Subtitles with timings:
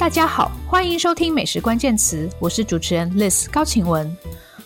[0.00, 4.10] 大家好，欢迎收听美食关键词，我是主持人 Liz 高晴雯。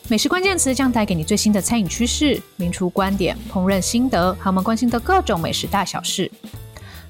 [0.06, 6.30] 美食关键词将带给你最新的餐饮趋势、名厨观点、烹饪心得，和我们关心的各种美食大小事。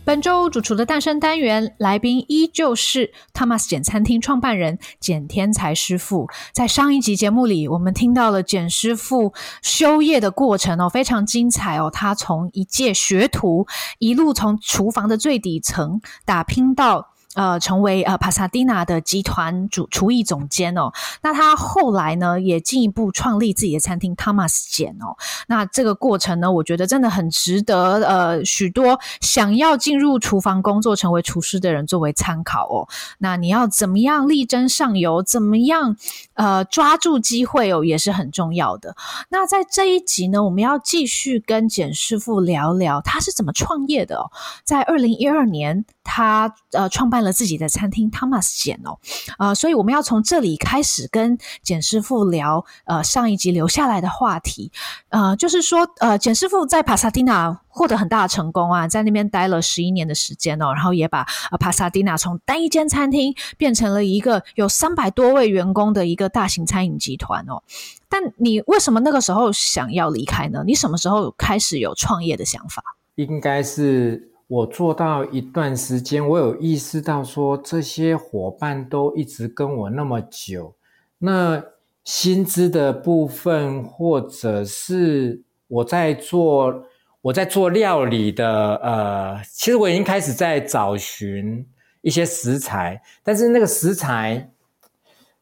[0.06, 6.26] 本周主厨的诞生单元，来宾依旧是 Thomas 简餐厅创办人简天才师傅。
[6.54, 11.90] 在上一集节目里，我们听到了简师傅修业的过程哦，非常精彩哦。
[11.92, 13.66] 他从一介学徒，
[13.98, 17.10] 一路从厨房的最底层打拼到。
[17.34, 20.92] 呃，成为呃帕萨蒂娜的集团主厨艺总监哦。
[21.22, 25.16] 那他后来呢，也进一步创立自己的餐厅 Thomas 简哦。
[25.48, 32.88] 那这个过程呢，我觉得真的很值得呃许多想要进入厨房工作、成为厨师的人作为参考哦。
[33.18, 35.22] 那你要怎么样力争上游？
[35.22, 35.96] 怎么样
[36.34, 38.94] 呃抓住机会哦，也是很重要的。
[39.28, 44.30] 那在这一集呢，我们要继续跟简师傅聊聊他是怎么创业的哦。
[44.64, 48.98] 在二零一二年，他呃创办了自己的餐厅 Thomas 简哦，
[49.38, 54.70] 呃，所以我们要从这里开始跟简师傅聊，呃，上一集留下来的话题，
[55.08, 61.26] 呃，就是说，呃，简师傅在帕萨蒂娜获得很大的成功啊，在那边待了十一年的时间哦，然后也把
[61.58, 67.62] 帕萨蒂娜从单一间餐厅变成了一个有三百多位员工的一个大型餐饮集团哦。
[68.08, 70.62] 但你为什么那个时候想要离开呢？
[70.64, 72.82] 你什么时候开始有创业的想法？
[73.16, 74.30] 应该是。
[74.46, 80.74] 我做到一段时间，我有意识到说，这些伙伴都一直跟我那么久，
[81.18, 81.64] 那
[82.04, 86.84] 薪资的部分，或者是我在做
[87.24, 91.66] 我在做料理的，呃，其实我已经开始在找寻
[92.02, 94.50] 一些食材，但是那个食材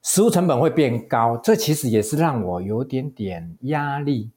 [0.01, 4.31] 食物成本会变高，这其实也是让我有点点压力。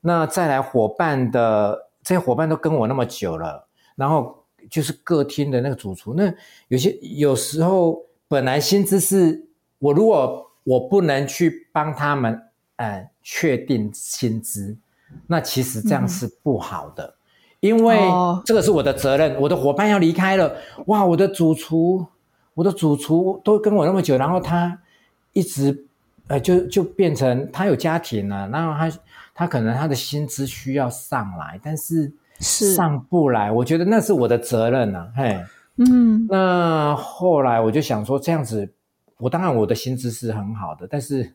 [0.00, 3.66] 那再来伙伴的这些伙伴都跟我那么久了。
[3.96, 6.32] 然后就是各厅的那个主厨，那
[6.68, 9.44] 有些有时候本来薪资是
[9.80, 12.40] 我如果我不能去帮他们
[12.76, 14.76] 呃确定薪资，
[15.26, 17.14] 那其实这样是不好的，嗯、
[17.60, 17.98] 因为
[18.44, 19.40] 这个是我的责任。
[19.40, 20.54] 我的伙伴要离开了，
[20.86, 22.06] 哇，我的主厨，
[22.54, 24.78] 我的主厨都跟我那么久，然后他
[25.32, 25.86] 一直
[26.28, 28.98] 呃就就变成他有家庭了，然后他
[29.34, 32.12] 他可能他的薪资需要上来，但是。
[32.40, 32.74] 是。
[32.74, 35.44] 上不来，我觉得那是我的责任呐、啊，嘿，
[35.76, 38.68] 嗯，那后来我就想说，这样子，
[39.18, 41.32] 我当然我的薪资是很好的，但是，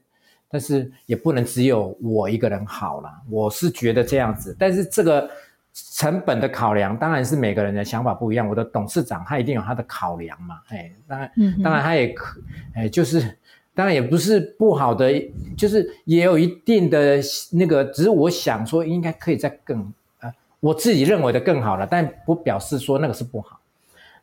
[0.49, 5.29] 但是也不能只有我一个人好了，我是觉得这样子，但是这个
[5.73, 8.47] 成本的考量，当然是每个人的想法不一样。
[8.47, 12.41] 我的董事长他一定有他的考量嘛，哎，当然，嗯、当然他也可，
[12.73, 13.37] 哎，就是
[13.75, 15.11] 当然也不是不好的，
[15.55, 17.19] 就是也有一定的
[17.51, 20.33] 那个，只是我想说，应该可以再更呃。
[20.59, 23.59] 我自己认为的更好了，但不表示说那个是不好。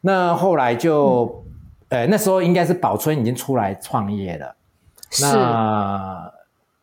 [0.00, 1.44] 那后来就，
[1.90, 4.56] 嗯、呃，那时候应该是宝春已经出来创业了。
[5.16, 5.24] 是。
[5.24, 6.32] 那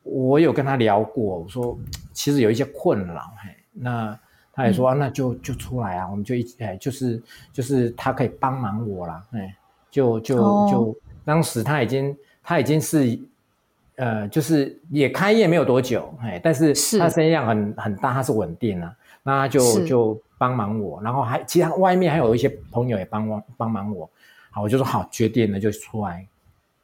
[0.04, 1.78] 我有跟他聊过，我说
[2.12, 4.18] 其实有一些困扰，嘿，那
[4.54, 4.92] 他也说、嗯。
[4.92, 7.22] 啊、那就就出来啊，我们就一起，哎，就是
[7.54, 9.56] 就是他可以帮忙我啦，哎，
[9.90, 13.20] 就就、哦、就当时他已经他已经是，
[13.96, 18.96] 呃，就是也开业没有多久，哎，但是他生意量很很大，他是稳定了。
[19.24, 24.10] 那他就就帮忙我，然后还其他外面还有一些朋友也帮忙帮忙我，
[24.50, 26.26] 好，我就说好，决定了就出来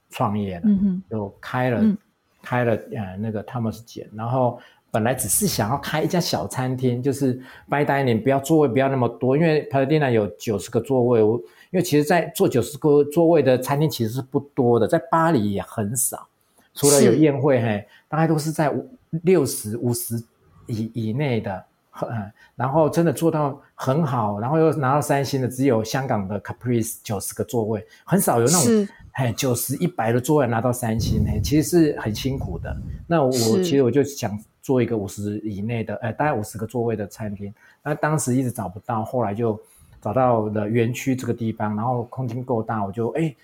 [0.09, 1.97] 创业了，嗯哼，就开了、嗯、
[2.41, 4.59] 开了呃那个 Thomas 简，然后
[4.91, 11.38] 本来只是想要开一家小餐厅，就是 fine dining，不要座位不要那么多，因为 Pasadena 有九十个座位，我
[11.72, 16.28] 因为其实在做九十个座位的餐厅其实是不多的，在巴黎也很少，
[16.73, 18.90] 除了有宴会嘿，大概都是在五
[19.23, 20.22] 六十五十
[20.67, 21.66] 以以内的。
[22.00, 32.75] 嗯，然后真的做到很好，然后又拿到三星的，只有香港的 Caprice 九十个座位，很少有那种哎九十一百的座位拿到三星，哎，其实是很辛苦的。
[33.07, 39.59] 那我其实我就想做一个五十以内的，哎，大概五十个座位的餐厅，那当时一直找不到，后来就
[39.99, 43.35] 找到了园区这个地方，然后空间够大，我就哎，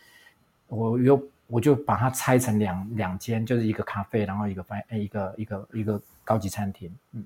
[0.68, 7.26] 我又我就把它拆成两两间，就是一个咖啡，然后一个饭，哎，一个一个一个高级餐厅，嗯。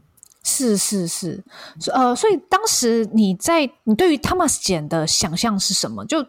[0.50, 1.44] 是是是，
[1.94, 6.06] 呃，所以当时你在你对于 Thomas 简的想象是什么？
[6.06, 6.26] 就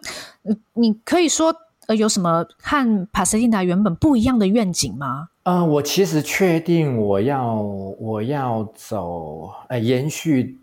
[0.74, 1.54] 你可以说
[1.88, 5.30] 呃有什么和帕斯蒂娜原本不一样的愿景吗？
[5.44, 10.58] 呃，我其实确定我要我要走呃延续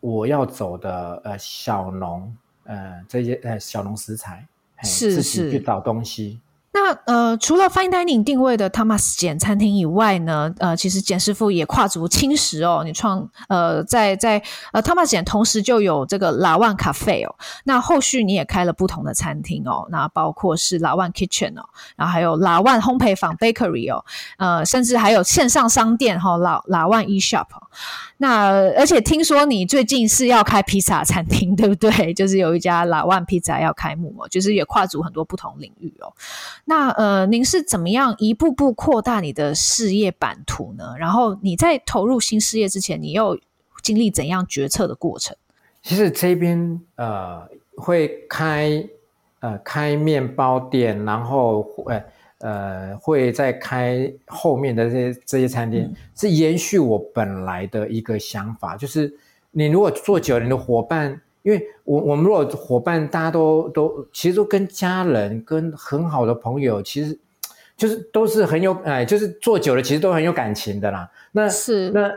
[0.00, 2.34] 我要走的呃小农
[2.64, 4.48] 呃这些呃小农食材，
[4.82, 6.40] 是是去找东西，
[6.74, 12.82] 那呃，除了 Fine Dining 定位的 Thomas 简餐厅以外呢，呃，其实简师傅也跨足轻食哦。
[12.84, 14.42] 你创呃，在在
[14.72, 17.34] 呃 Thomas 简同时就有这个 Lawan Cafe 哦。
[17.64, 21.64] 那后续你也开了不同的餐厅哦，那包括是 Lawan Kitchen 哦，
[21.94, 24.04] 然后还有 Lawan 烘焙坊 Bakery 哦，
[24.38, 27.46] 呃，甚至还有线上商店哈、哦、Lawan eShop。
[28.16, 28.46] 那
[28.78, 32.12] 而且听说你最近是要开披萨餐厅，对不对？
[32.14, 36.12] 就是有一家 Lawan Pizza 要开幕哦，就是也跨足很多不同领域哦。
[36.64, 40.94] 那呃，您是怎么样一步步扩大你的事业版图呢？
[40.96, 43.36] 然后你在投入新事业之前，你又
[43.82, 45.36] 经历怎样决策的过程？
[45.82, 48.88] 其实这边呃会开
[49.40, 52.04] 呃开面包店，然后呃
[52.38, 59.12] 呃会再开后面的这些这些餐厅，嗯、是延续我本来的一个想法，就是
[59.50, 61.20] 你如果做久了，你的伙伴。
[61.42, 67.18] 因为我我们如果伙伴大家都都其实都跟家人跟很好的朋友，其实
[67.76, 71.10] 就是都是很有哎，就是做久了其实都很有感情的啦。
[71.32, 72.12] 那是那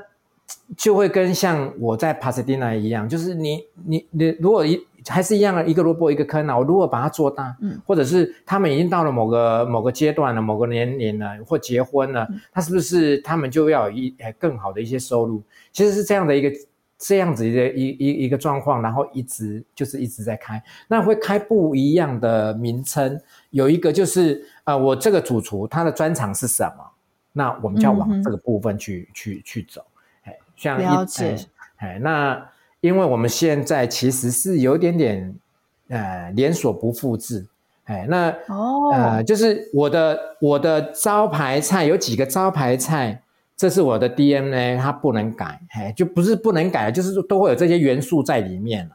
[0.77, 15.41] 就会跟像我在帕萨迪纳一样，就是你你你如果一还是一样的一个萝卜一个坑啊，我如果把它做大，嗯，或者是他们已经到了某个某个阶段了，某个年龄了，或结婚了，嗯，他是不是他们就要有一更好的一些收入？
[15.71, 16.55] 其实是这样的一个。
[16.97, 23.19] 这样子的一一一个状况，然后一直就是一直在开，那会开不一样的名称，
[23.49, 26.85] 有一个就是呃，我这个主厨他的专长是什么？
[27.33, 29.83] 那我们就要往这个部分去、嗯、去去走。
[30.23, 31.35] 哎，像了解。
[31.75, 32.49] 哎，那
[32.79, 35.35] 因为我们现在其实是有点点
[35.89, 37.45] 呃连锁不复制。
[37.83, 43.21] 哎，那哦呃，就是我的我的招牌菜有几个招牌菜。
[43.57, 48.89] 这是我的 DNA，它不能改，哎，就不是不能改，就是都会有这些元素在里面，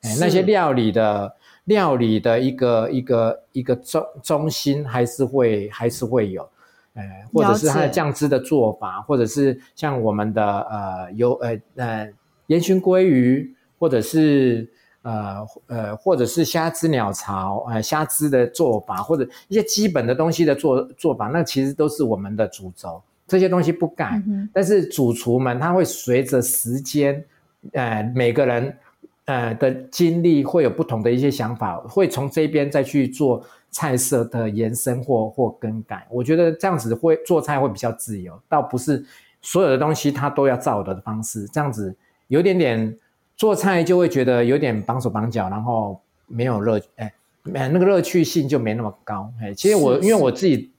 [0.00, 6.48] 哎，那些料理的料理的一个一个一个中中心还是会还是会有，
[6.94, 12.10] 哎，或者是它的酱汁的做法，或者是像我们的呃有呃呃
[12.46, 14.66] 烟熏鲑鱼，或者是
[15.02, 23.02] 呃呃或者是虾汁鸟巢，呃虾汁的做法，或者一些基本的东西的做做法，那其实都是我们的主轴。
[23.26, 27.24] 这些东西不改，嗯、但是主厨们他会随着时间，
[27.72, 28.76] 呃，每个人
[29.24, 36.06] 呃的经历会有不同的一些想法，会从这边再去做菜色的延伸或或更改。
[36.08, 39.04] 我觉得这样子会做菜会比较自由，倒不是
[39.42, 41.46] 所有的东西他都要照的方式。
[41.46, 41.92] 这样子
[42.28, 42.96] 有点点
[43.36, 47.12] 做菜就会觉得有点绑手绑脚，然后没有乐，哎，
[47.42, 49.32] 那个乐趣性就没那么高。
[49.42, 50.70] 哎，其实我因为我自己。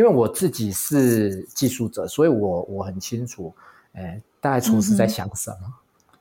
[0.00, 3.54] 因为我自己是技术者，所以我我很清楚，
[3.92, 5.74] 哎，大概厨师在想什么，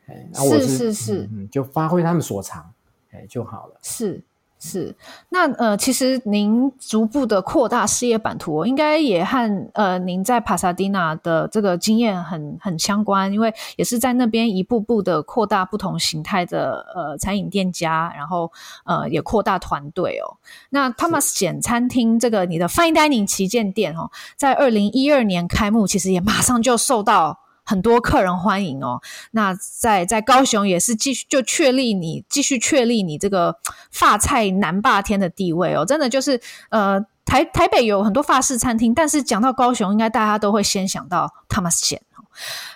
[0.08, 2.70] 哎、嗯，是是是，嗯，就发挥他们所长，
[3.12, 3.80] 哎，就好了。
[3.82, 4.22] 是。
[4.62, 4.94] 是，
[5.30, 18.52] 那呃，其实您逐步的扩大事业版图，应该也和呃您在帕萨迪纳的这个经验很很相关，因为也是在那边一步步的扩大不同形态的呃餐饮店家，然后
[18.84, 20.36] 呃也扩大团队哦。
[20.72, 27.40] 那 Thomas 简餐厅这个你的 Fine Dining 旗舰店哦，在二零一二年开幕，其实也马上就受到。
[27.70, 29.00] 很多客人欢迎哦，
[29.30, 33.60] 那在在高雄也是继续就确立你继续确立你这个
[33.92, 42.02] 法菜南霸天的地位哦，真的就是呃台台北有很多法式餐厅，但是讲到高雄，应该大家都会先想到 Thomas 简。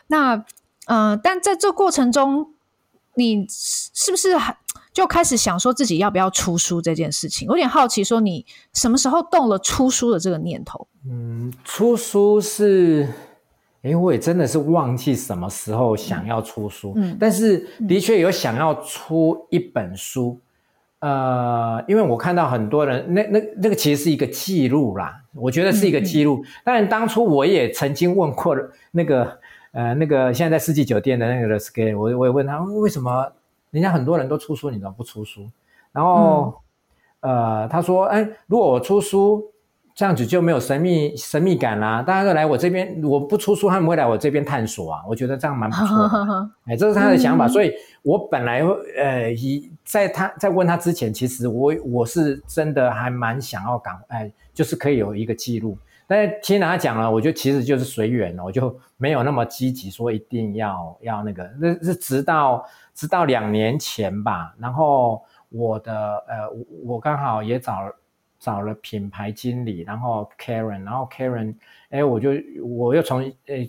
[0.06, 0.46] 那
[0.86, 2.54] 呃，但在这过程中，
[3.16, 4.36] 你是不是
[4.94, 7.48] 就开始想说自己要不要出书这件事情？
[7.48, 10.88] 有点好奇，说你什么时候动了出书的这个念头？
[11.10, 13.10] 嗯，出书是。
[13.84, 20.40] 诶，我也真的是忘记什么时候想要出书，嗯，但是的确有想要出一本书，
[21.00, 26.46] 嗯、呃，因为我看到很多人，那那那个其实是一个记录啦，我觉得是一个记录。
[26.64, 28.56] 当然、嗯，当初我也曾经问过
[28.92, 29.38] 那个
[29.74, 33.30] 呃那个现在在四季酒店的那个 Sky，我我也问他为什么
[33.72, 35.42] 人家很多人都出书，你怎么不出书？
[35.92, 36.56] 然后、
[37.20, 39.44] 嗯、呃他说，哎，如果我出书。
[39.96, 45.04] 这样子就没有神秘神秘感啦，大家都来我这边，我不出书，他们会来我这边探索啊。
[45.08, 47.46] 我觉得这样蛮不错的， 哎，这是他的想法。
[47.46, 47.72] 嗯、所以
[48.02, 48.64] 我本来
[48.98, 55.78] 呃，以在他在问他之前，其实我我是真的还蛮想要赶，哎，就是可以有一个记录。
[56.08, 61.48] 但是听他讲了，我觉得其实就是随缘了，我就没有那么积极说一定要要那个。
[61.60, 65.94] 那是直到直到两年前吧，然后我的
[66.28, 66.50] 呃，
[66.84, 67.96] 我刚好也找了。
[68.44, 71.56] 找了品牌经理，然后 Karen，然后 Karen，
[71.92, 72.32] 哎，我就
[72.62, 73.66] 我又从哎，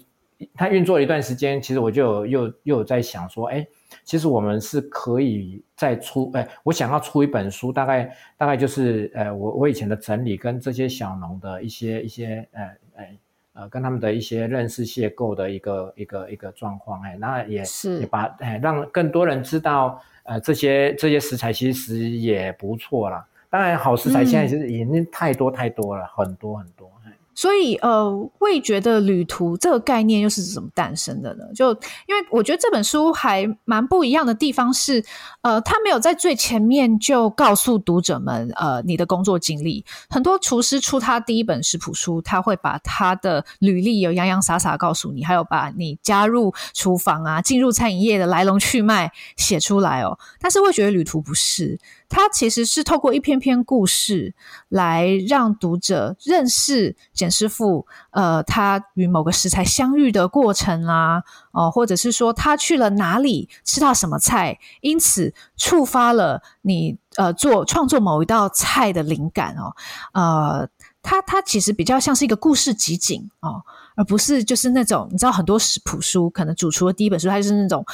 [0.53, 3.65] 他运作了一段时间，其实我就又又有在想说，哎，
[4.03, 12.63] 其实我们是可以再出，哎，我想要出一本书，大概大概就是，呃，我我以前的整理跟这些小农的一些一些，呃，
[12.97, 13.17] 哎，
[13.53, 23.25] 呃，跟他们的一些认识邂逅的一个一个一个状况，哎，那也是也把哎让更多人知道，呃，这些这些食材其实也不错啦。
[23.55, 26.91] 当然，好食材现在就是已经太多太多了，嗯、很多很多。
[27.37, 31.45] 所以，呃，味觉的旅途这个概念又是怎么诞生的呢？
[31.55, 31.71] 就
[32.07, 35.05] 因为我觉得这本书还蛮不一样的地方是，
[35.43, 39.85] 呃，他没有在最前面就告诉读者们，呃，你的工作经历。
[40.09, 50.17] 很多厨师出他第一本食谱书，他会把他的履历有洋洋洒洒告诉你，还有把你加入厨房啊、进入餐饮业的来龙去脉写出来哦。
[50.41, 51.79] 但是味觉的旅途不是。
[52.09, 54.35] 他其实是透过一篇篇故事
[54.69, 69.75] 来让读者认识简师傅，呃，他与某个食材相遇的过程啦，哦，或者是说他去了哪里吃到什么菜，因此触发了你呃做创作某一道菜的灵感哦，
[70.13, 70.69] 呃，
[71.03, 73.63] 他他其实比较像是一个故事集锦哦，
[73.97, 77.85] 而不是就是那种你知道很多食谱书，可能主厨的第一本书，它就是那种。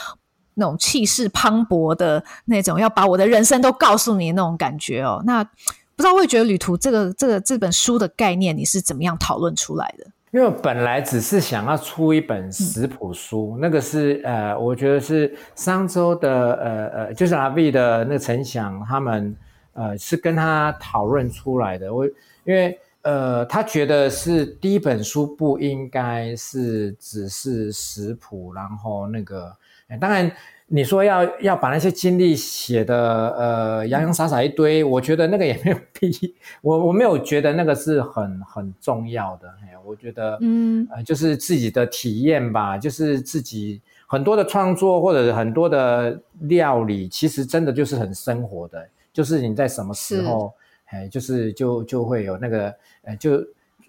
[0.55, 5.23] 那种气势磅礴的那种，要把我的人生都告诉你那种感觉哦。
[5.25, 10.07] 那不知道味觉旅途这个这个这本书的概念，你是怎么样讨论出来的？
[10.33, 19.37] 因为本来只是想要出一本食谱书，那个是呃，我觉得是商周的呃呃，就是阿 V 的那个陈翔他们
[19.73, 21.93] 呃是跟他讨论出来的。
[21.93, 22.07] 我
[22.45, 29.55] 因为呃，他觉得是第一本书不应该是只是食谱，然后那个。
[29.99, 30.31] 当然，
[30.67, 36.29] 你说要要把那些经历写的呃洋洋洒洒一堆，我觉得那个也没有必要，
[36.63, 39.49] 我我没有觉得那个是很很重要的。
[39.63, 50.53] 哎，我觉得嗯呃就是自己的体验吧，就是自己很多的创作或者很多的料理，其实真的就是很生活的，就是你在什么时候
[50.87, 53.33] 哎，就是就就会有那个呃，就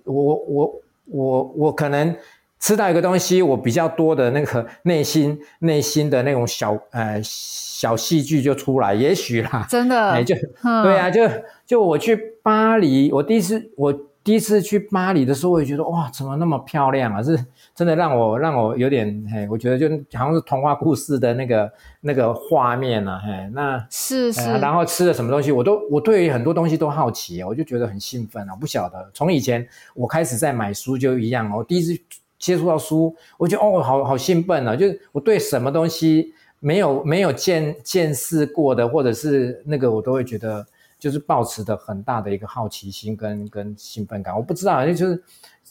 [0.03, 2.15] 我我我我可能。
[2.61, 11.27] 吃到一个东西，我比较多的那个内心内心的那种小呃小戏剧就出来，也许啦，真的，哎，就、嗯、对啊，就
[11.65, 13.91] 就我去巴黎，我第一次我
[14.23, 17.23] 第一次去巴黎的时候，我也觉得哇，怎么那么漂亮啊？
[17.23, 17.35] 是
[17.73, 31.99] 真的让我让我有点嘿，我觉得就好像是童话故事的那个 那个画面啊，嘿，那是是、呃，然后吃了什么东西，我都我对于很多东西都好奇，我就觉得很兴奋啊，我不晓得从以前我开始在买书就一样，我第一次。
[32.41, 34.75] 接触到书，我觉得哦，好好兴奋啊！
[34.75, 40.65] 就是我对什么东西没有没有见见识过的，或者是那个，我都会觉得
[40.99, 44.35] 就是保持的很大的一个好奇心跟跟兴奋感。
[44.35, 45.23] 我不知道，就是。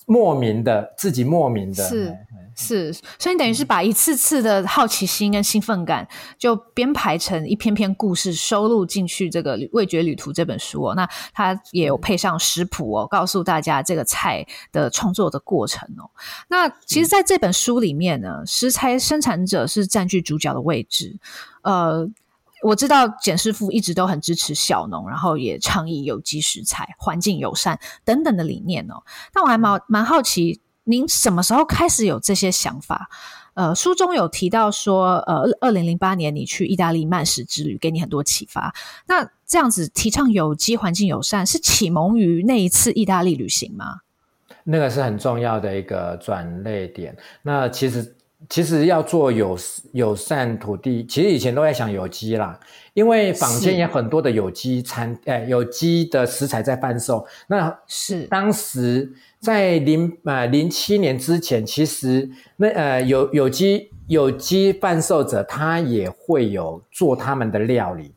[0.07, 2.17] 莫名的，自己莫名的，是
[2.57, 10.95] 是，所以你等于是把一次次的好奇心跟兴奋感，就编排成一篇篇故事，收录进去这个《味觉旅途》这本书哦。
[10.95, 16.11] 那它也有配上食谱哦，告诉大家这个菜的创作的过程哦。
[16.49, 21.17] 那其实，在这本书里面呢，食材生产者是占据主角的位置，
[21.63, 22.11] 呃。
[22.63, 29.03] 我知道简师傅一直都很支持小农，然后也倡议有机食材、环境友善等等的理念哦。
[29.33, 33.09] 但我还蛮蛮好奇，您什么时候开始有这些想法？
[33.55, 38.75] 呃，书中有提到说，呃，二零零八年你去意大利慢食之旅，给你很多启发。
[39.07, 44.01] 那这样子提倡有机、环境友善，是启蒙于那一次意大利旅行吗？
[44.65, 47.17] 那个是很重要的一个转捩点。
[47.43, 48.17] 那其实。
[48.49, 49.57] 其实要做友
[49.93, 52.59] 友善土地，其实以前都在想有机啦，
[52.95, 57.25] 因为坊间也很多的有机餐，诶有机的食材在贩售。
[57.49, 68.15] 那是当时在零呃零七年之前，其实那呃有有机有机贩售者他也会有做他们的料理。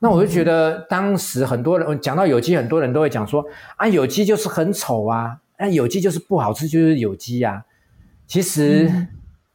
[0.00, 3.44] 那我就觉得当时很多人讲到有机，很多人都会讲说
[3.76, 7.64] 啊，有机就是很丑啊，啊有机就是不好吃，就是有机啊。
[8.26, 8.88] 其实。
[8.90, 9.08] 嗯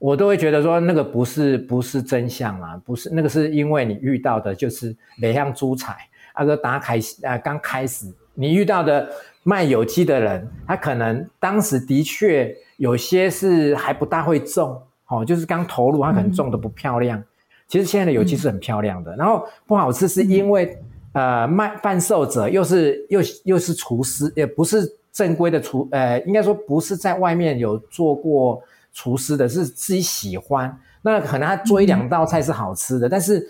[0.03, 5.95] 我都会觉得说那个不是不是真相啊，不是那个是因为你遇到的就是雷像猪菜，
[6.38, 9.10] 那个打开啊刚开始你遇到的
[9.43, 17.24] 卖有机的人，他可能当时的确有些是还不大会种，哦，就是刚投入他可能种的不漂亮。
[17.69, 20.77] 其实现在的有机是很漂亮的，然后不好吃是因为、
[21.13, 24.83] 呃卖贩售者又是又又是厨师，也不是
[25.13, 28.62] 正规的厨，呃应该说不是在外面有做过。
[28.93, 33.50] 厨师的是自己喜欢，那可能他做一两道菜是好吃的，嗯、但是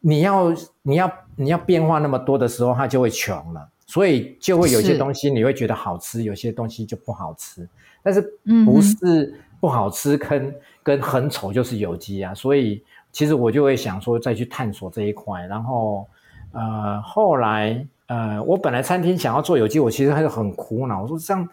[0.00, 0.52] 你要
[0.82, 7.68] 你要你要变化那么多的时候，他就会穷了，所以就会有些东西你会觉得好吃，有些东西就不好吃。
[8.02, 8.20] 但是
[8.64, 16.06] 不是不好吃跟跟很丑就是有机啊，所以其实我就会想说再去探索这一块，然后
[16.52, 21.46] 呃后来呃我本来餐厅想要做有机，我其实还是很苦恼，我说这样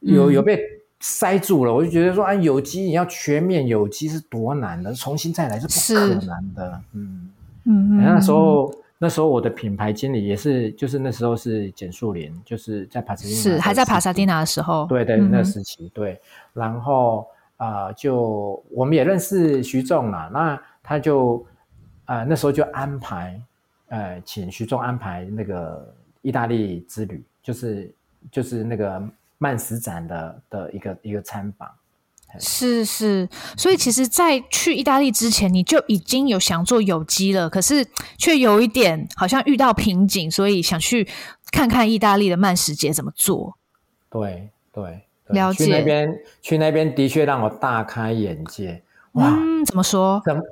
[0.00, 0.62] 有有被
[1.00, 7.30] 塞住了，嗯、我就觉得说啊有机你要全面有机是多难的，重新再来是不可能的，嗯
[7.64, 8.72] 嗯，那时候。
[9.00, 16.20] 那时候我的品牌经理也是，就是那时候是简树林，就是在帕萨蒂，是还在帕萨蒂纳的时候，对对，那个时期对。
[16.52, 17.24] 然后
[17.58, 21.46] 啊、呃，就我们也认识徐仲了，那他就
[22.06, 23.40] 啊、呃、那时候就安排
[23.86, 27.94] 呃请徐仲安排那个意大利之旅，就是
[28.32, 29.00] 就是那个
[29.38, 31.68] 慢食展的的一个一个参访。
[32.38, 33.26] 是是，
[33.56, 37.86] 所以其实，在去意大利之前，你就已经有想做有机了，可是
[38.18, 41.08] 却有一点好像遇到瓶颈，所以想去
[41.50, 43.56] 看看意大利的慢食节怎么做。
[44.10, 45.64] 对对，对，了解。
[45.64, 48.82] 去那边，去那边的确让我大开眼界。
[49.12, 50.20] 哇，嗯，怎么说？
[50.22, 50.42] 怎么？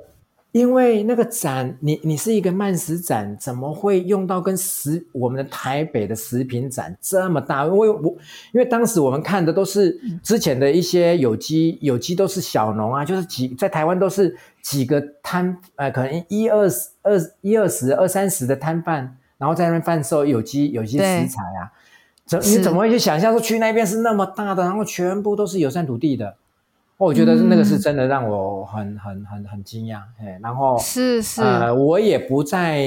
[0.57, 7.65] 因为那个展，你你是一个慢食展，怎么会用到跟食我们的台北的食品展这么大？
[7.65, 8.17] 因为我
[8.53, 21.71] 因为当时我们看的都是之前的一些有机，有机都是小农啊，就是几在台湾都是几个摊，呃，可能一二十、二一二十、二三十的摊贩，然后在那边贩售有机有机食材啊。
[22.25, 26.35] 怎你怎么会去想象说去那边是那么大的，然后全部都是友善土地的？
[26.97, 32.83] 我觉得那个是真的让我很、嗯、很很很惊讶，嘿，然后是是，呃，我也不再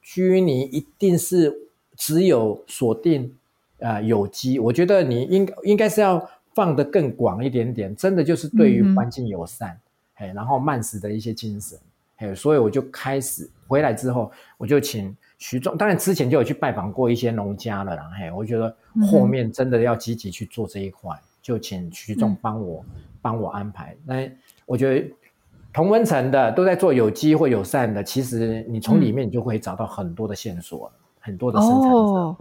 [0.00, 1.54] 拘泥，一定是
[1.94, 3.30] 只有锁定
[3.78, 9.78] 呃有机，我觉得你应应该是要放得更广一点点，真的就是对于环境友善，
[10.14, 11.78] 嘿、嗯，然后慢食的一些精神，
[12.16, 18.74] 嘿，所以我就开始回来之后，我就请徐总，当然之前就有去拜访过一些农家了啦，嘿，我觉得
[19.12, 22.84] 后面真的要积极去做这一块，嗯、就请徐总帮我。
[22.94, 23.94] 嗯帮我安排。
[24.06, 24.26] 那
[24.64, 25.06] 我觉得
[25.74, 31.96] 同温层的都在做有机或友善的，其实你从里面你就会找到很多的线索，嗯、很多的生产者。
[31.98, 32.36] 哦，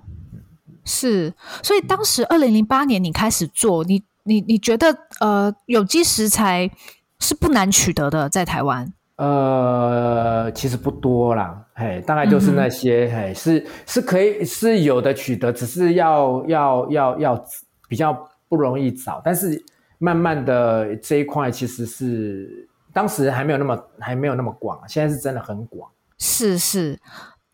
[0.85, 6.71] 是，所以当时二零零八年你开始做，你你你觉得呃有机食材
[7.19, 8.93] 是不难取得的，在台湾？
[9.17, 17.45] 呃，其实不多啦，嘿，大概就是那些，嗯、嘿，是是可以是有的取得，只是要要要要
[17.89, 19.63] 比较不容易找，但是。
[20.01, 25.91] 慢慢的这一块其实是当时还没有那么还没有那么广，现在是真的很广。
[26.17, 26.97] 是是，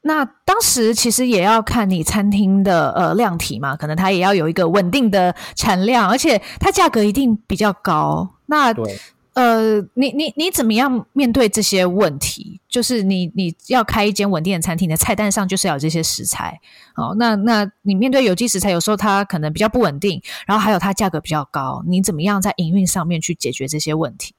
[0.02, 8.36] 那当时其实也要看你餐厅的呃量体嘛，可能它也要有一个稳定的产量，而且它价格一定比较高。
[8.46, 8.96] 那对。
[9.36, 12.62] 呃，你你你怎么样面对这些问题？
[12.70, 16.58] 就是你你要开一间稳定的餐厅，的菜单上就是要有这些食材。
[16.96, 24.34] 哦，那那你面对有机食材，有时候它可能比较不稳定，然后还有它价格比较高，你怎么样在营运上面去解决这些问题？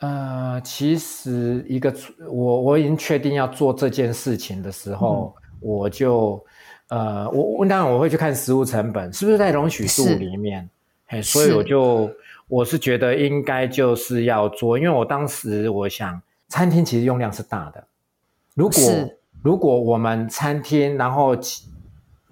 [0.00, 1.94] 呃，其实一个
[2.28, 6.44] 我我已经确定要做这件事情的时候，嗯、我就
[6.88, 10.68] 呃，我我当然我会去看食物成本是不是在容许度里面，
[11.06, 12.10] 嘿，所以我就。
[12.48, 17.84] 我是觉得应该就是要做，因为我当时我想，餐厅其实用量是大的。
[18.54, 18.80] 如果
[19.42, 21.36] 如果我们餐厅，然后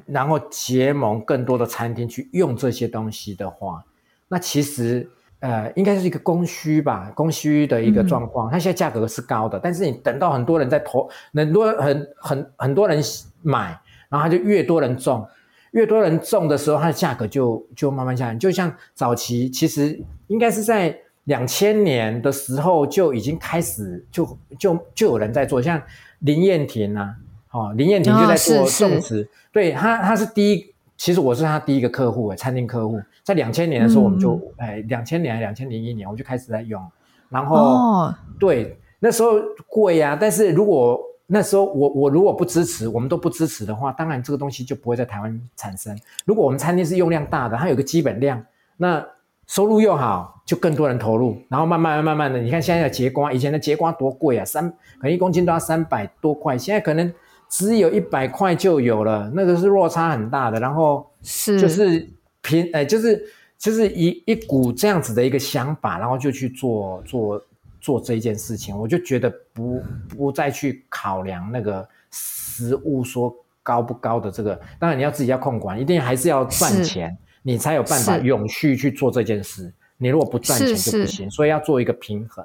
[0.07, 3.85] 然后结盟更多的餐厅去用这些东西的话，
[4.26, 5.07] 那其实
[5.40, 8.50] 呃应该是一个供需吧，供需的一个状况。
[8.50, 13.02] 它现在价格是高的，但是你等到很多人在投，很多很很很多人
[13.42, 15.29] 买，然后它就越多人种。
[15.72, 18.35] 越多人种的时候，它的价格就就慢慢下来。
[18.35, 25.81] 就像早期，其实应该是在两千年的时候就已经开始就，就就就有人在做，像
[26.20, 27.14] 林燕婷啊，
[27.50, 29.22] 哦，林燕婷就在做种植。
[29.22, 33.00] 哦、对他，他是第一，其实我是他第一个客户，餐厅客户。
[33.22, 36.81] 在两千年的时候，我们就、嗯、哎，两千年、两千零一年，我就开始在用。
[37.29, 39.33] 然后，哦、对，那时候
[39.66, 40.98] 贵啊，但是如果
[41.29, 45.99] 那时候我我如果不支持，我们都不支持的话，当然这个东西就不会在台湾产生。
[46.25, 48.41] 如果我们餐厅是用量大的，它有个基本量，
[48.77, 49.05] 那
[49.49, 57.12] 收入又好，就更多人投入，然后慢慢慢慢的，你看现在的节瓜，以前的节瓜多贵啊，三可能一公斤都要三百多块，现在可能
[57.49, 60.61] 只有一百块就有了，那个是落差很大的。
[60.61, 62.09] 然后是就是
[62.41, 63.21] 平哎，就是
[63.59, 67.43] 就是一一股这样子的一个想法，然后就去做做。
[67.87, 79.72] 做这件事情，我就觉得不不再去考量那个食物说高不高的这个，当然你要自己要控管，一定还是要赚钱，你才有办法永续去做这件事。
[79.99, 82.44] 你如果不赚钱就不行，所以要做一个平衡。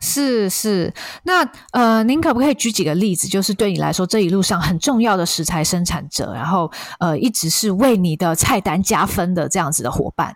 [0.00, 0.90] 是是，
[1.24, 10.34] 那呃，您可不可以举几个例子，就是对你来说这一路上很重要的食材生产者，然后呃，一直是为你的菜单加分的这样子的伙伴？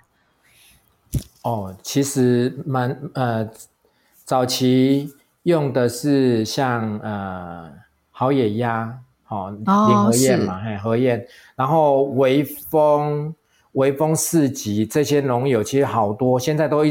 [1.42, 3.48] 哦，其实蛮呃，
[4.30, 5.12] 早期
[5.42, 7.68] 用的是像呃
[8.12, 13.34] 好野鸭，哦，林和彦嘛，嘿和彦，然后微风、
[13.72, 16.84] 微风四级这些农友其实好多，现在都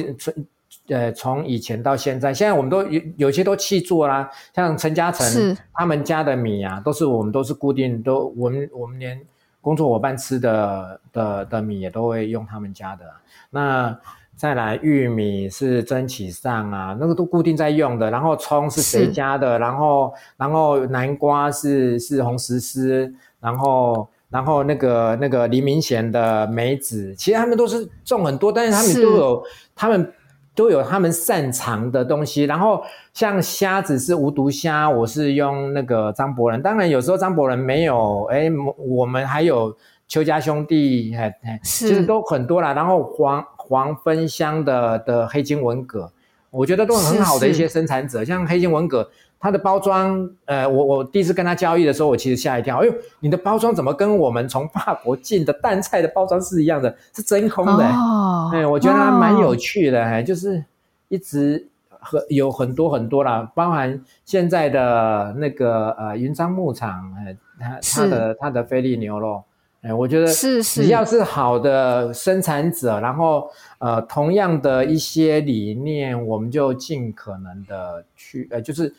[0.89, 9.17] 呃从以前到现在，现在我们都有有些都弃作啦，像陈嘉诚他们家的米啊，都是我们都是固定都我们我们连
[9.62, 13.06] 工作伙伴吃的的的米也都会用他们家的，
[13.49, 13.97] 那。
[14.39, 18.10] 再来玉米是蒸起上啊，那个都固定在用的。
[18.10, 19.60] 然后葱是谁家的？
[19.60, 29.43] 然后然后南瓜是是红石狮，然后然后那个那个黎明贤的梅子，其实他们都是种很多，但是他们都有
[29.75, 30.13] 他们
[30.56, 32.45] 都有他们擅长的东西。
[32.45, 32.82] 然后
[33.13, 36.62] 像虾子是无毒虾，我是用那个张伯伦。
[36.62, 39.75] 当然有时候张伯伦没有，哎，我们还有
[40.08, 42.73] 邱家兄弟，哎哎，其实都很多啦。
[42.73, 43.45] 然后黄。
[43.69, 46.12] 黄芬香的的黑金文蛤，
[46.49, 49.08] 我觉得都很好的一些生产者，是是像黑金文蛤，
[49.39, 60.65] 它的包装，呃，我我第一次跟他交易的时候，我其实吓一跳，哎呦，你的包装怎么跟我们从法国进的淡菜的包装是一样的，是真空的，哦，哎，我觉得还蛮有趣的，哎，就是
[61.08, 61.67] 一直
[61.99, 69.43] 很有很多很多啦，包含现在的那个呃云漳牧场，哎，它它的它的菲力牛肉。
[69.81, 78.93] 哎，我觉得是是，只要是好的生产者，然后呃，同样的一些理念，我们就尽可能的去，呃，就是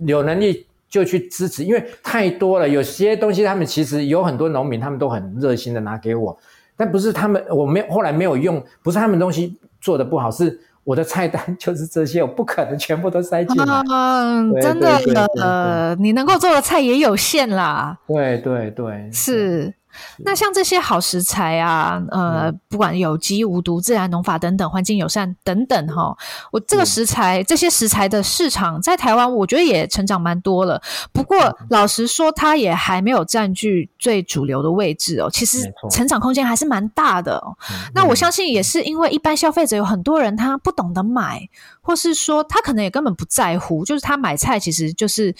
[0.00, 6.38] 有能力就去支持，因为太多了，有些东西他们其实有很多农民，他们都很热心的拿给我，
[6.76, 13.82] 但不是他们，我没后来没有用，不是他们东西做的不好，是我的菜单就是这些，我不可能全部都塞进来。
[13.90, 15.00] 嗯，真的，
[15.40, 17.98] 呃，你能够做的菜也有限啦。
[18.06, 19.72] 对对对，是。
[20.18, 26.16] 那像这些好食材啊，呃，不管有机、无毒、自然农法等等，环境友善等等，哈，
[26.50, 30.80] 我这个食材，这些食材的市场在台湾，我觉得也成长蛮多了。
[31.12, 31.36] 不过，
[31.70, 35.28] 老实说，它也还没有占据最主流的位置哦。
[35.30, 37.56] 其实，成长空间还是蛮大的哦。
[37.94, 41.48] 那我相信，也是因为一般消费者有很多人他不懂得买，
[41.80, 45.34] 或是说他可能也根本不在乎，就是他买菜其实就是。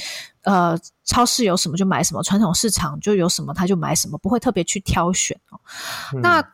[0.46, 5.58] 呃，超市有什么就买什么，传统市场就有什么他就买什么，不会特别去挑选哦。
[6.12, 6.44] 嗯、那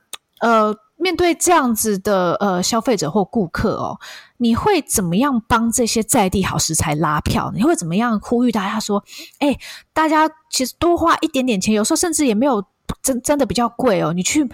[0.40, 3.98] 呃，面对这样子的呃消费者或顾客哦，
[4.36, 7.50] 你会怎么样帮这些在地好食材拉票？
[7.54, 9.02] 你会怎么样呼吁大家说，
[9.38, 9.58] 哎，
[9.92, 12.64] 大家其实多花一点点钱，有时候甚至也没有
[13.02, 14.48] 真真的比较贵哦，你去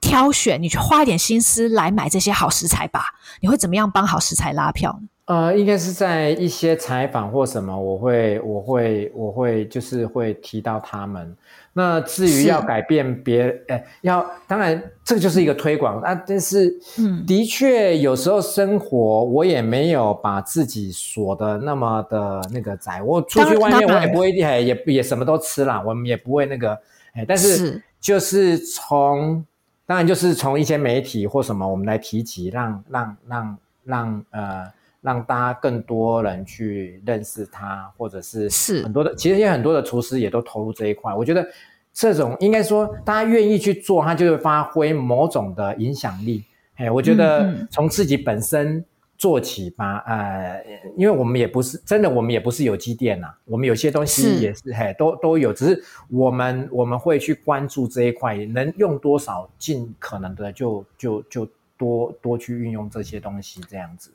[0.00, 3.06] 挑选，你去花一点心思来买这些好食材吧。
[3.40, 5.08] 你会怎么样帮好食材拉票呢？
[5.26, 11.34] 呃，应该是在一些采访或什么，我会，我会，我会，就是会提到他们。
[11.72, 16.14] 那至于要改变别，哎，要当然这个就是一个推广啊。
[16.14, 23.02] 但是，嗯，的确有时候生活我也没有把自己锁的那么的那个窄。
[23.02, 26.78] 我出去外面我也不会，也也也什么都吃啦，我们也不会那个，
[27.14, 29.42] 哎，但是就是从，
[29.86, 34.70] 当然就是从一些媒体或什么，我们来提及，让让让让呃。
[35.04, 41.12] 让大家更多人去认识它，或者是是很多的，其实也很多的厨师也都投入这一块。
[41.12, 41.46] 我觉得
[41.92, 46.42] 这种应该说，大家愿意去做，它就会发挥某种的影响力。
[46.76, 48.82] 哎，我觉得从自己本身
[49.18, 49.98] 做起吧。
[50.06, 50.64] 呃，
[50.96, 64.10] 因为我们也不是真的，我们也不是有机店呐，我们有些东西也是，是嘿，都都有，只是我们我们会去关注这一块，能用多少，尽可能的就就就多多去运用这些东西，这样子。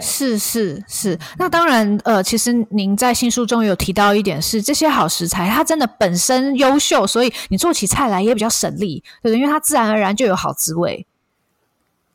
[0.00, 11.06] 是是是，那当然，呃，其实您在新书中有提到一点是，这些好食材它真的本身优秀，所以你做起菜来也比较省力，对，因为它自然而然就有好滋味。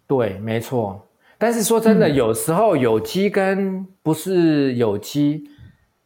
[0.07, 1.07] 对，没错。
[1.37, 5.43] 但是说真的，嗯、有时候有机跟不是有机，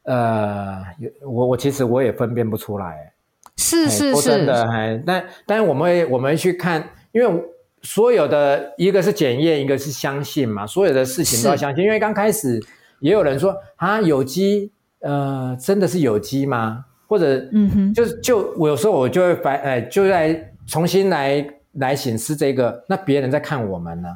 [0.04, 0.84] 呃，
[1.26, 3.14] 我我其实我也分辨不出来。
[3.58, 7.44] 是是是，真的，还但但我们会我们会去看，因为。
[7.84, 10.66] 所有的一个是检验，一个是相信嘛。
[10.66, 12.60] 所有的事情都要相信，因为刚开始
[13.00, 16.86] 也有人说啊，有机，呃，真的是有机吗？
[17.08, 22.84] 或者，嗯哼，就是就我有时候我就会反，哎，就在重新来来审视这个。
[22.88, 24.10] 那别人在看我们呢？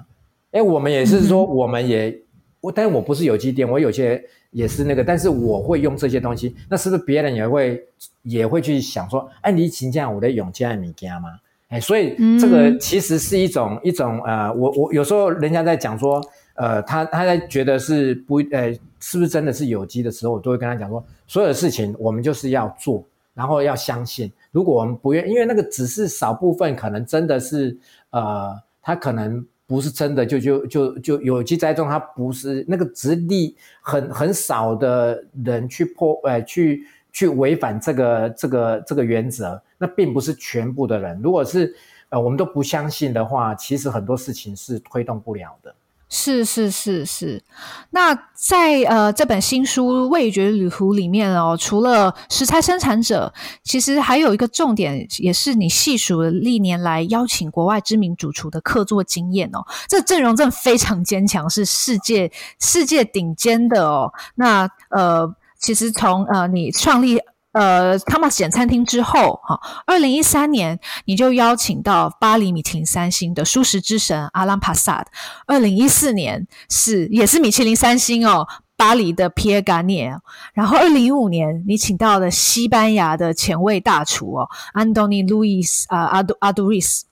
[0.51, 2.21] 哎，我们也是说，我们也，嗯、
[2.61, 6.55] 我，但是我不是有机店，我有些也是那个，但是我会用这些东西。
[6.69, 7.85] 那是不是别人也会
[8.23, 11.29] 也会去想说，哎，你请这样我的永健米家吗？
[11.69, 16.21] 哎，所以这个其实是一种、嗯、一种呃，我我有时候人家在讲说，
[16.55, 23.03] 呃，他他在觉得是不呃，是不是真的是有机的时候，我都会跟他讲说，所有的事情我们就是要做，
[23.33, 24.31] 然后要相信。
[24.51, 27.77] 如果我们不愿，因为那个只是少部分，可能真的是
[28.11, 36.85] 呃，他可能不是真的就就就就有机栽种，它不是那个直立很很少的人去破呃去
[37.17, 41.19] 去违反这个这个这个原则，那并不是全部的人。
[41.23, 41.75] 如果是
[42.09, 45.73] 呃我们都不相信的话，其实很多事情是推动不了的。
[46.09, 47.43] 是是是是，
[47.89, 64.13] 那在呃这本新书《味觉旅途》里面哦，除了食材生产者，其实还有一个重点，也是你细数历年来邀请国外知名主厨的客座经验哦，这阵容真的非常坚强，是世界世界顶尖的哦。
[64.35, 67.19] 那呃，其实从呃你创立。
[67.53, 75.09] 呃，Thomas 简餐厅之后，哈，二零一三年你就邀请到巴黎米其林三星的蔬食之神阿兰帕萨德。
[75.47, 80.15] 二零一四年是也是米其林三星哦，巴黎的皮耶加涅。
[80.53, 87.05] 然后二零一五年你请到了西班牙的前卫大厨哦，安东尼路易斯啊阿杜阿杜瑞斯。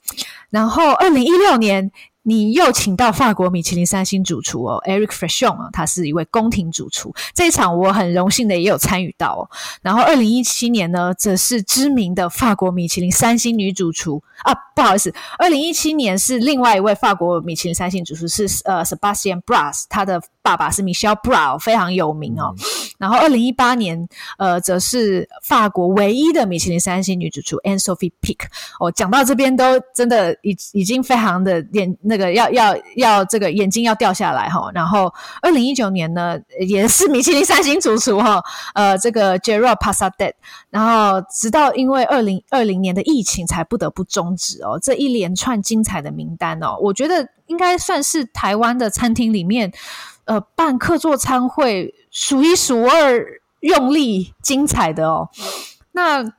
[0.51, 1.91] 然后二零一六年。
[2.27, 7.13] 你又请到法国米其林三星主厨哦，Eric Frechon 啊，他是一位宫廷主厨。
[7.35, 9.41] 这一场我很荣幸的也有参与到哦。
[9.83, 22.55] 然后二零一七年呢，则是知名的法国米其林三星女主厨啊，不好意思，二零一七年是另外一位法国米其林三星主厨是呃 Sebastian Bras，他的爸爸是 Michel Bras，非常有名哦。
[22.97, 24.07] 然后二零一八年
[24.39, 28.47] 呃，则是法国唯一的米其林三星女主厨 Anne-Sophie p i c k。
[28.79, 32.15] 哦，讲到这边都真的已已经非常的眼那。
[32.17, 38.41] 个要要要这个眼睛要掉下来哈，然后二零一九年呢也是米其林三星主厨哈，
[38.73, 40.31] 呃这个 Gerard Passadet，
[40.69, 49.69] 然后直到因为二零二零年的疫情才不得不终止哦，这一连串精彩的名单哦，我觉得应该算是台湾的餐厅里面
[50.23, 55.29] 呃办客座餐会数一数二用力精彩的哦，
[55.91, 56.33] 那。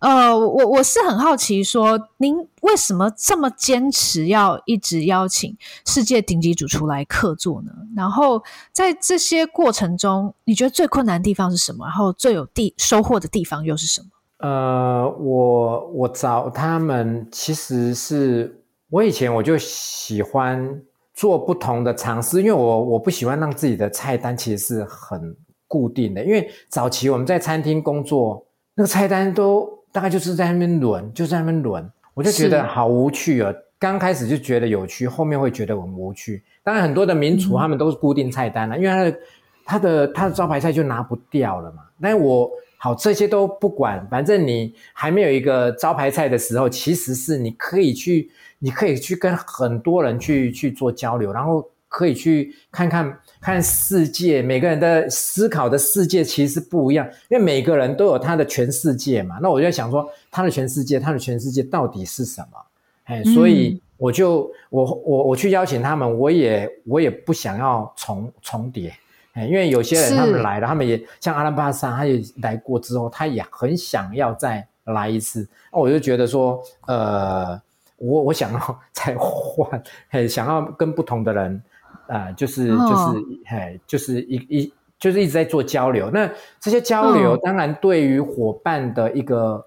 [0.00, 7.72] 呃，我我是很好奇说，您为什么这么坚持要一直邀请世界顶级主厨来客座呢？
[7.96, 11.86] 然后在这些过程中，你觉得最困难的地方是什么？
[11.86, 14.08] 然后最有地收获的地方又是什么？
[14.46, 20.82] 呃，我我找他们，其实是我以前我就喜欢
[21.14, 25.34] 做不同的尝试，因为我我不喜欢让自己的菜单其实是很
[25.66, 29.72] 固定的，因为早期我们在餐厅工作，那个菜单都。
[29.94, 33.54] 大概就是在那边轮，就在那边轮，我就觉得好无趣啊！
[33.78, 36.42] 刚开始就觉得有趣，后面会觉得很无趣。
[36.64, 39.18] 当然，很多的名厨他们都是固定菜单了，嗯、因为他的
[39.64, 41.84] 他的他的招牌菜就拿不掉了嘛。
[42.02, 48.28] 但是我好这些都不管，反正你还没有一个招牌菜的时候，其实是你可以去，
[48.64, 53.14] 你可以去跟很多人去去做交流，然后可以去看看。
[53.44, 59.38] 看世界，每个人的思考的世界其实不一样，因为每个人都有他的全世界嘛。
[59.42, 62.58] 那我就在想说，他的全世界，他的全世界到底是什么？
[63.04, 68.94] 哎，所以我就我我我去邀请他们，我也我也不想要重重叠，
[69.34, 75.46] 哎，因为有些人他们来了，他们也像阿拉巴萨，他也来过之后，他也很想要再来一次。
[75.70, 77.60] 那我就觉得说，呃，
[78.04, 81.62] 我我想要 再换，嘿，想要跟不同的人。
[82.06, 86.10] 啊、呃，就是就是，嘿，就是一一就是一直在做交流。
[86.10, 89.64] 那这些交流，当然对于伙伴的一个、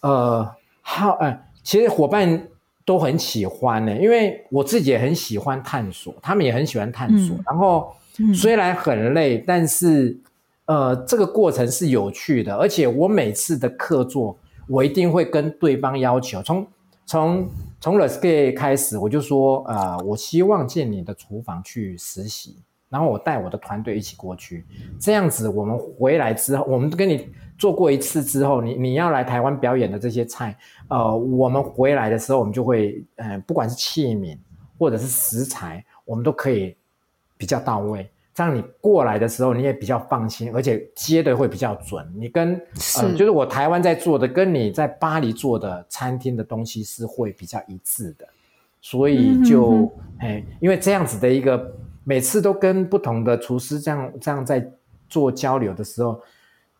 [0.00, 2.48] 嗯、呃好，呃，其实伙伴
[2.86, 7.36] 都很喜欢呢，因为我自己也很喜欢探索，他们也很喜欢探索。
[7.36, 7.94] 嗯、然后
[8.34, 10.18] 虽然很累，嗯、但是
[10.64, 12.56] 呃，这个过程是有趣的。
[12.56, 14.34] 而且我每次的课座，
[14.68, 16.66] 我一定会跟对方要求从。
[17.06, 17.48] 从
[17.80, 22.56] 从 Le Square 开始，我就说，呃，我希望进你的厨房去实习，
[22.88, 24.64] 然后我带我的团队一起过去，
[24.98, 30.56] 这样子我们回来之后，我们跟你做过一次之后，你你要来台湾表演的这些菜，
[30.88, 34.38] 呃，我们回来的时候，我们就会，呃，不管是器皿
[34.78, 36.74] 或者是食材，我们都可以
[37.36, 38.08] 比较到位。
[38.34, 42.04] 这样你过来的时候，你也比较放心，而且接的会比较准。
[42.16, 42.60] 你跟
[43.16, 48.26] 就是我台湾在做的，跟你在巴黎做的餐厅的东西是会比较一致的。
[48.80, 54.68] 所以就，嗯、哼哼嘿，因为这样子的一个，每次都跟不同的厨师这样这样在
[55.08, 56.20] 做交流的时候，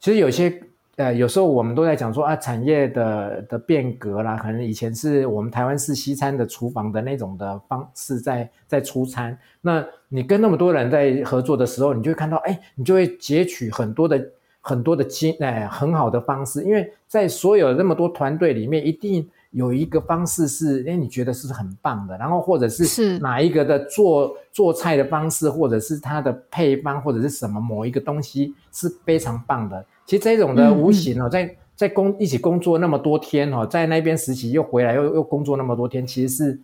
[0.01, 0.61] 其实有些。
[0.97, 9.37] 呃，有时候我们都在讲说啊，产业的的变革啦，可能以前是我们台湾式西餐的厨房的那种的方式在在出餐。
[9.61, 14.25] 那你跟那么多人在合作的时候，你就会看到，哎，你就会截取很多的
[14.61, 16.63] 很多的经，哎，很好的方式。
[16.63, 22.17] 因为在所有那么多团队里面，一定有一个方式是，哎，你觉得是很棒的。
[22.17, 29.85] 然后或者是哪一个的做做菜的方式，或者是它的配方，或者是什么某一个东西是非常棒的。
[30.07, 36.61] 其实这种的无形哦，在在工一起工作那么多天哦，在那边实习又回来又又工作那么多天，其实是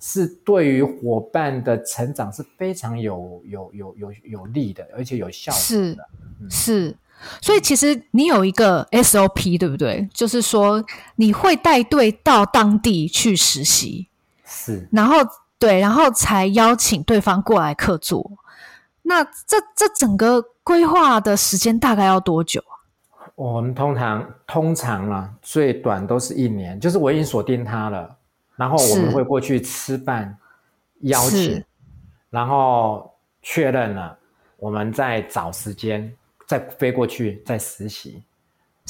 [0.00, 5.64] 是对于伙伴的成长是非常有有有有有利的，而且有效果的。
[5.64, 5.98] 是、
[6.40, 6.96] 嗯、是，
[7.40, 10.08] 所以其实你有一个 SOP，对不对？
[10.14, 10.84] 就是说
[11.16, 14.08] 你会带队到当地去实习，
[14.44, 15.16] 是，然后
[15.58, 18.30] 对，然后才邀请对方过来客座。
[19.02, 22.78] 那这这整个规划的时间大概要多久啊？
[23.34, 28.17] 我们通常通常啊，最短都是一年，就是我已经锁定他了。
[28.58, 30.36] 然后我们会过去吃饭，
[31.02, 31.62] 邀请，
[32.28, 33.08] 然后
[33.40, 34.18] 确认了，
[34.56, 36.12] 我们再找时间
[36.44, 38.20] 再飞过去再实习，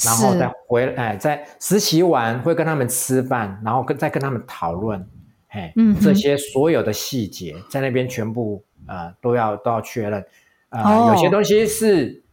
[0.03, 5.07] 然后再回来，哎，在实习完会跟他们吃饭，然后跟再跟他们讨论，
[5.49, 10.25] 哎，嗯，这些所有的细节在那边全部呃都要都要确认，
[10.69, 12.23] 呃，哦，有些东西是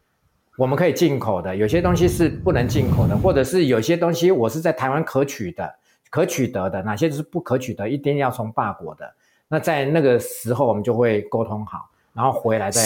[0.56, 5.74] 我们可以进口的，有些东西是不能进口的，或者是有些东西我是在台湾可取的。
[6.16, 9.12] 可取得的，哪些是不可取得，一定要从霸国的。
[9.48, 12.80] 那在那个时候，我们就会沟通好，然后回来再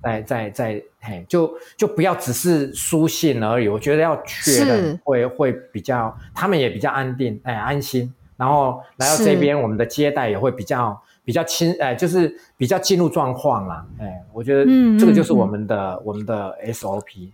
[0.00, 3.66] 再再再嘿，就就不要只是书信而已。
[3.66, 8.14] 我觉得要确认会，会会比较，他们也比较安定，哎，安心。
[8.36, 13.84] 然后来到这边，我们的接待也会比较比较亲，哎，就是比较进入状况啦。
[13.98, 14.64] 哎，我觉得
[14.96, 17.32] 这个就是我们的、嗯、我们的 SOP。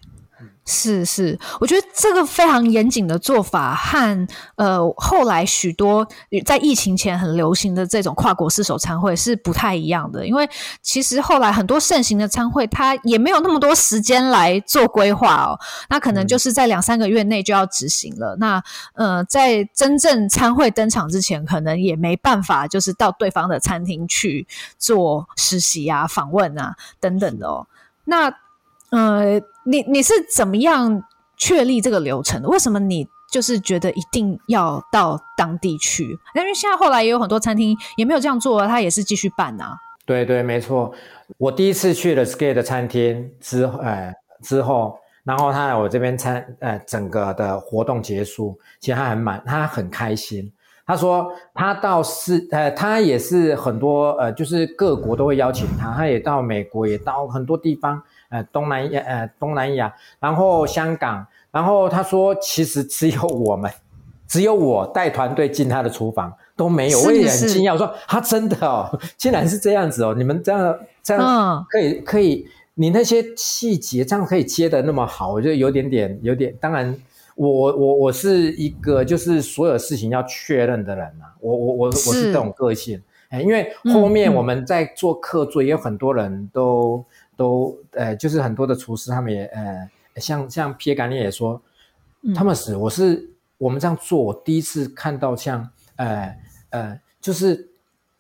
[0.65, 6.07] 是是，我觉得这个非常严谨的做法和呃后来许多
[6.47, 10.49] 在疫情前很流行的这种跨国四手参会是不太一样的，因为
[10.81, 15.59] 其实后来很多盛行的参会，它也没有那么多时间来做规划哦，
[15.91, 18.37] 那可能就是在两三个月内就要执行了。
[18.37, 18.63] 嗯、那
[18.95, 24.47] 呃，在真正参会登场之前，可能也没办法就是到对方的餐厅去
[24.79, 27.67] 做实习啊、访问啊等等的哦。
[28.05, 28.33] 那
[28.93, 31.03] 呃，你你是怎么样
[31.37, 32.49] 确立这个流程的？
[32.49, 36.05] 为什么你就是觉得一定要到当地去？
[36.35, 39.77] 因为现在后来也有很多餐厅也没有这样做，他也是继续办啊。
[40.05, 40.93] 对对，没错。
[41.39, 50.53] 我第一次去了 Sky 的餐厅之，呃，之后，然后他来我这边参，呃，整个的活动结束，其实他很满，他很开心。
[50.85, 58.03] 他说他到是，呃，他也是很多，呃，就是各国都会邀请他，他也到美国，也到很多地方。
[58.33, 63.71] 呃，东南亚，呃，东南亚，然后香港，然后他说，其实只有我们，
[64.27, 76.97] 只有我带团队进他的厨房都没有，我也很惊讶，我说他真的哦，竟然是这样子哦，你们这样这样可以、嗯、可以，你那些细节这样可以接的那么好，我觉得有点点有点，当然
[77.35, 87.05] 我我我我是一个就是所有事情要确认的人呐、啊，我我我我是这种个性，哎，因为后面我们在做客座，也有很多人都。
[87.43, 91.61] 嗯都呃，就是很多的厨师，他们也呃，像像皮耶甘尼也说，
[92.37, 93.29] 他们是我是
[93.59, 96.37] 我们这样做，我第一次看到像呃
[96.71, 97.69] 呃，就是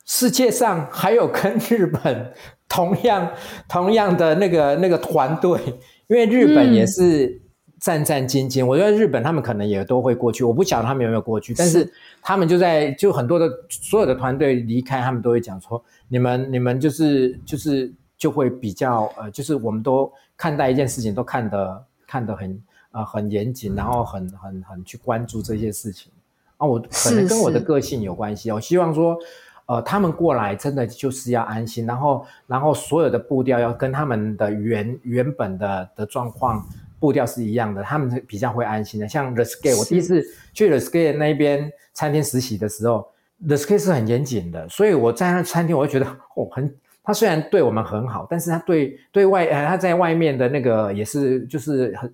[0.04, 2.32] 世界上还有跟日本
[2.68, 3.30] 同样
[3.68, 5.60] 同样的那个那个团队，
[6.08, 7.40] 因为日本也是
[7.78, 8.64] 战战兢兢。
[8.64, 11.88] 嗯、我觉得日本他们可能也都会过去，我不晓得他们有没有过去，但是
[12.20, 17.92] 他们就在就很多的所有的团队离开，他们都会讲说，你们你们就是就是。
[18.22, 22.52] 就会比较呃，就是我们都看待一件事情都看得看得很
[22.92, 26.12] 啊、呃、很严谨，然后很很很去关注这些事情
[26.56, 26.64] 啊。
[26.64, 29.18] 我可能跟我的个性有关系，我希望说
[29.66, 36.64] 呃他们过来真的就是要安心，然后然后所有的步调要跟他们的原原本的的状况
[37.00, 39.08] 步调是一样的，他们比较会安心的。
[39.08, 43.08] 像 The Sky，我第一次去 The Sky 那边餐厅实习的时候
[43.44, 46.06] ，The Sky 是很严谨的，所以我在那餐厅我会觉得
[46.36, 46.72] 哦很。
[47.04, 52.12] 他虽然对我们很好，但是他对对外呃他在外面的那个也是就是很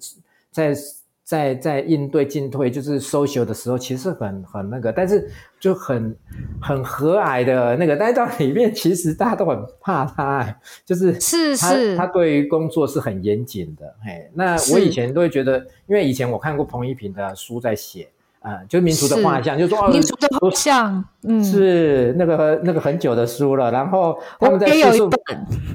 [0.50, 0.74] 在
[1.22, 6.16] 在在应对进退就是 social 的时候，其实很很那个，但是就很
[6.60, 18.08] 很和蔼的那个，但是到里面其实大家都很怕他，就是是是他对于工作是很严谨的，嘿，那我以前都会觉得，因为以前我看过彭一平的书在写。
[18.40, 23.70] 啊，就是民族的画像，就是说民族的画像，嗯，是那个那个很久的书了。
[23.72, 25.10] 然后他们在叙述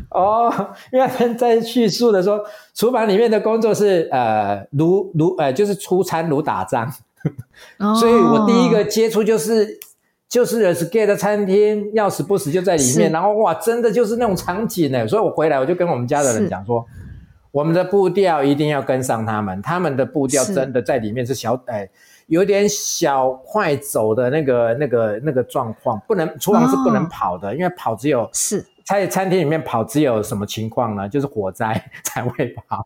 [0.10, 0.52] 哦，
[0.92, 2.40] 因为他们在叙述的时候，
[2.74, 6.92] 厨房里面的工作是呃，如如呃，就是出餐如打仗。
[7.80, 9.80] 哦、所以我第一个接触就是
[10.30, 13.12] 就是 Sky 的餐厅，要死不死就在里面。
[13.12, 15.06] 然后哇，真的就是那种场景呢。
[15.08, 16.86] 所以我回来我就跟我们家的人讲说，
[17.52, 21.90] 我们的步调一定要跟上他们，他们的步调真的在里面是小哎。
[22.28, 31.08] 有点小快走的那个、那个、那个状况，不能厨房是不能跑的，哦、因为跑只有是在餐厅里面跑，只有什么情况呢？
[31.08, 32.86] 就是火灾 才会跑。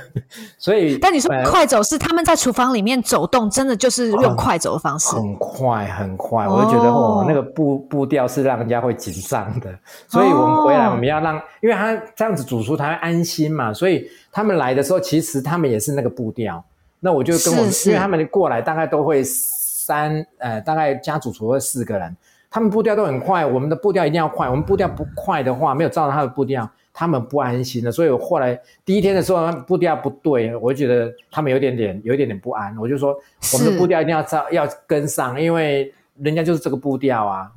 [0.58, 6.46] 所以，但你说快走是他们在厨房里面走动，真的就是用快走的方式，很快很快。
[6.46, 9.70] 我就觉得哦，那个步步调是让人家会紧张的。
[10.08, 16.62] 所以我们回来，我们要让，因为他这样子煮熟他会安心嘛，所以他们来的时候，其实他们也是那个步调。
[17.00, 22.14] 那我就跟我，因为他们过来大概都会三呃，大概家主厨会四个人。
[22.50, 24.48] 他们步调都很快，我们的步调一定要快。
[24.48, 27.90] 我们步调不快的话，没有照着他的步调，他们不安心的。
[27.90, 32.76] 所以我后来第一天的时候，步调不对，我就觉得他们有点点有一点点不安。
[32.76, 33.16] 我就说，
[33.54, 37.50] 我们的步调一定要照要跟上，因为人家就是这个步调啊。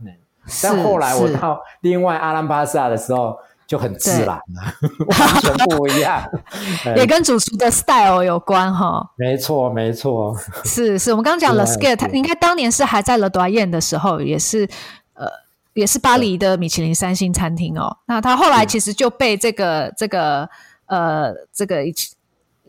[0.62, 3.38] 但后来我到另外阿兰巴萨的时候。
[3.66, 4.62] 就很自然了，
[5.08, 6.24] 完全不一样，
[6.96, 9.10] 也跟主厨的 style 有关哈。
[9.18, 14.68] 没错，没错，是是，我们刚刚讲了 Skip，他应该当年是还在 Le Doyen 的时候，也是
[15.14, 15.28] 呃，
[15.74, 17.98] 也是巴黎的米其林三星餐厅哦。
[18.06, 20.48] 那他后来其实就被这个这个
[20.88, 21.78] 呃这个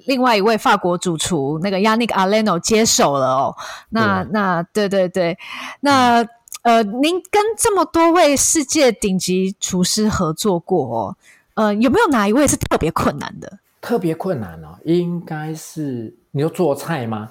[0.06, 3.56] 另外一位法国主厨那个 Yannick Aleno 接手了哦。
[3.90, 5.36] 那那对对对，
[5.80, 6.24] 那。
[6.64, 11.16] 嗯呃，您跟这么多位世界顶级厨师合作过哦，
[11.54, 13.58] 呃，有没有哪一位是特别困难的？
[13.80, 17.28] 特别困难哦，应该是你说做菜吗？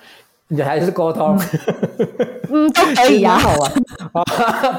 [0.50, 1.36] 你还是沟通？
[2.50, 3.40] 嗯，都可以啊。
[3.40, 3.50] 好
[4.14, 4.24] 啊，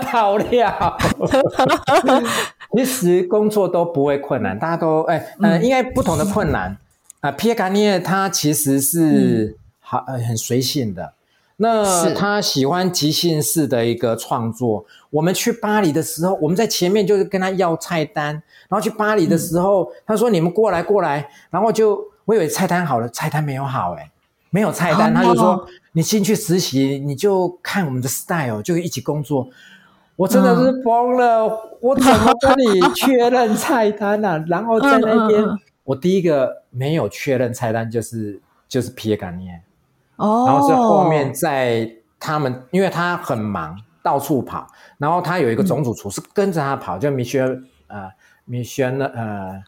[0.13, 0.97] 爆料。
[2.77, 6.77] 其实工作都不会困难，大家都哎，呃，应该不同的困难
[7.21, 7.33] 啊。
[7.33, 11.13] 皮耶加涅他其实是好呃很随性的。
[11.57, 14.85] 那他喜欢即兴式的一个创作。
[15.11, 18.33] 我们去巴黎的时候，我们在前面就是跟他要菜单，
[18.69, 24.11] 然后去巴黎的时候，嗯、他说：“你们过来过来。”然后就我以为菜单好了，菜单没有好，诶
[24.51, 25.15] 没有菜单。
[25.15, 29.49] 他就说：“你进去实习，你就看我们的 style，就一起工作。”
[30.17, 34.45] 我真的是疯了，嗯、我怎么跟你确认菜单呢、啊？
[34.49, 39.61] 然后在那边，嗯、我第一个没有确认菜单就是就是皮耶加涅。
[40.17, 44.67] 哦，然后是后面在他们，因为他很忙，到处跑。
[44.99, 48.11] 然后他有一个总主厨是跟着他跑，嗯、叫米歇尔，呃，
[48.45, 49.63] 米歇尔，呃，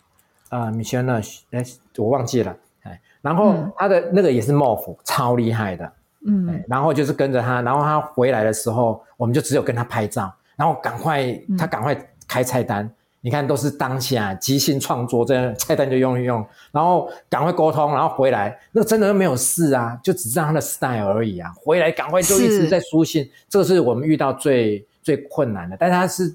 [0.51, 1.65] 呃，米歇尔，哎，
[1.99, 3.01] 我忘记了，哎。
[3.21, 5.93] 然后他的那个也是莫夫，超厉害的，
[6.27, 6.65] 嗯。
[6.69, 11.97] 然后就是跟着他，然后他回来的时候，我们就只有跟他拍照，然后赶快他赶快
[12.29, 12.85] 开菜单。
[12.85, 12.91] 嗯
[13.23, 21.53] 你看，都是当下即兴创作，这样菜单就用一用，然后赶快沟通，然后回来，那真的没有事啊，就只知道他的 style 而已啊。
[21.57, 25.77] 回来赶快就一直在书信，这个是我们遇到最最困难的。
[25.79, 26.33] 但他是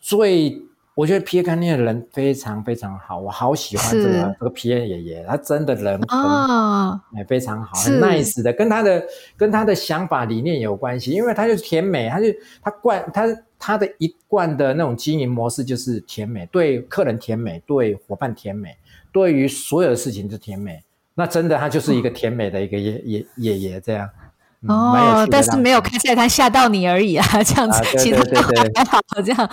[0.00, 0.60] 最，
[0.94, 9.04] 我觉得皮耶加涅的人非常非常好，我好喜欢这个是这个皮耶爷爷，他真的人很好，也、哦、非常好，很 nice 的，跟他的
[9.36, 12.26] 跟他的想法理念有关系，因为他就是甜美，他就
[12.62, 13.26] 他惯他。
[13.66, 18.76] 他的一贯的那种经营模式就是甜美，对客人甜美，对伙伴甜美，
[19.10, 20.82] 对于所有的事情都甜美。
[21.14, 24.06] 那真的，他就是一个甜美的一个爷爷爷爷这样。
[24.68, 29.50] 哦，但是没有开菜单吓到你而已啊，这样子，其他都还好这样。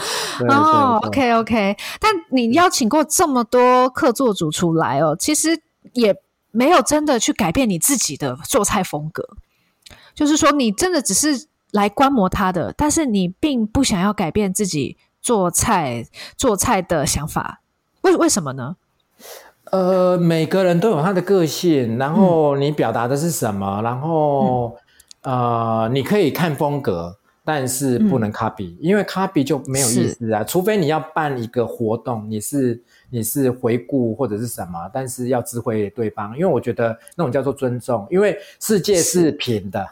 [0.50, 1.78] 哦，OK OK。
[2.00, 5.62] 但你邀请过这么多客座主出来哦，其实
[5.94, 6.16] 也
[6.52, 9.24] 没有真的去改变你自己的做菜风格，
[10.14, 11.48] 就是说你真的只是。
[11.72, 16.06] 来观摩他的，但是你并不想要改变自己做菜
[16.36, 17.62] 做菜的想法，
[18.02, 18.76] 为为什么呢？
[19.72, 24.78] 呃，每个人都有他的个性，然后你表达的是什么，嗯、然后、嗯、
[25.24, 30.44] 呃，你可以看风格，但是不能 copy，、嗯、因为 copy 就没有意思啊。
[30.44, 39.86] 除非你要办一个活动，你是你是回顾或者是什么，但是要知会对方，因为我觉得那种叫做尊重，因为世界是平的。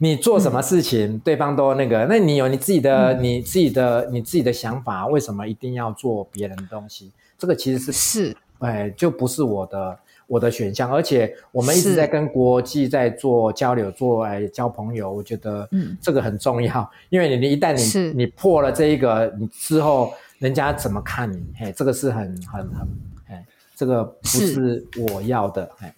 [0.00, 7.10] 你做什么事情，嗯、对方都那个，那你有你自己的、嗯、你自己的、你自己的想法，为什么一定要做别人的东西？
[7.36, 9.98] 这个其实是是，哎，就不是我的
[10.28, 10.88] 我的选项。
[10.88, 16.80] 而且我们一直在跟国际在做交流，做哎交朋友，我觉得嗯，这个很重要。
[16.80, 21.44] 嗯、 因为你一旦你你破了这一个，你之后人家怎么看你？
[21.58, 22.88] 嘿，这个是很很很，
[23.28, 25.92] 哎，这个不是我要的，哎。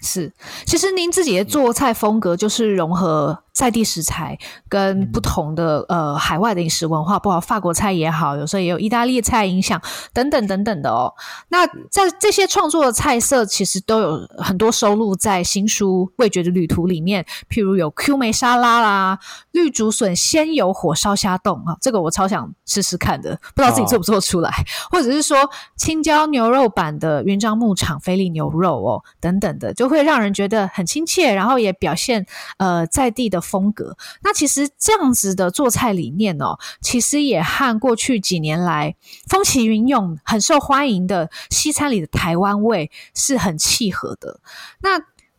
[0.00, 0.30] 是，
[0.64, 9.80] 其实您自己的做菜风格就是融合在地食材跟不同的呃海外的饮食文化，包括法国菜也好，有时候也有意大利菜影响
[10.14, 11.12] 等等等等的哦。
[11.48, 19.18] 那在这些创作的菜色，其实都有很多收录在新书《味觉的旅途》里面，譬如有 Q 梅沙拉啦、
[19.50, 24.56] 绿竹笋鲜油火烧虾冻啊，这个我超想试试看的，不知道自己做不做出来，哦、
[24.92, 25.36] 或者是说
[25.76, 32.24] 青椒牛肉版的云漳牧场菲力牛肉哦等等的，就会让人觉得很亲切，然后也表现
[32.56, 33.41] 呃在地的。
[33.42, 33.96] 风格。
[34.22, 38.96] 那其实这样子的做菜理念哦，其实也和过去几年来
[39.28, 44.40] 风起云涌、很受欢迎的西餐里的台湾味是很契合的。
[44.80, 44.90] 那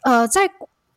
[0.02, 0.52] 呃，在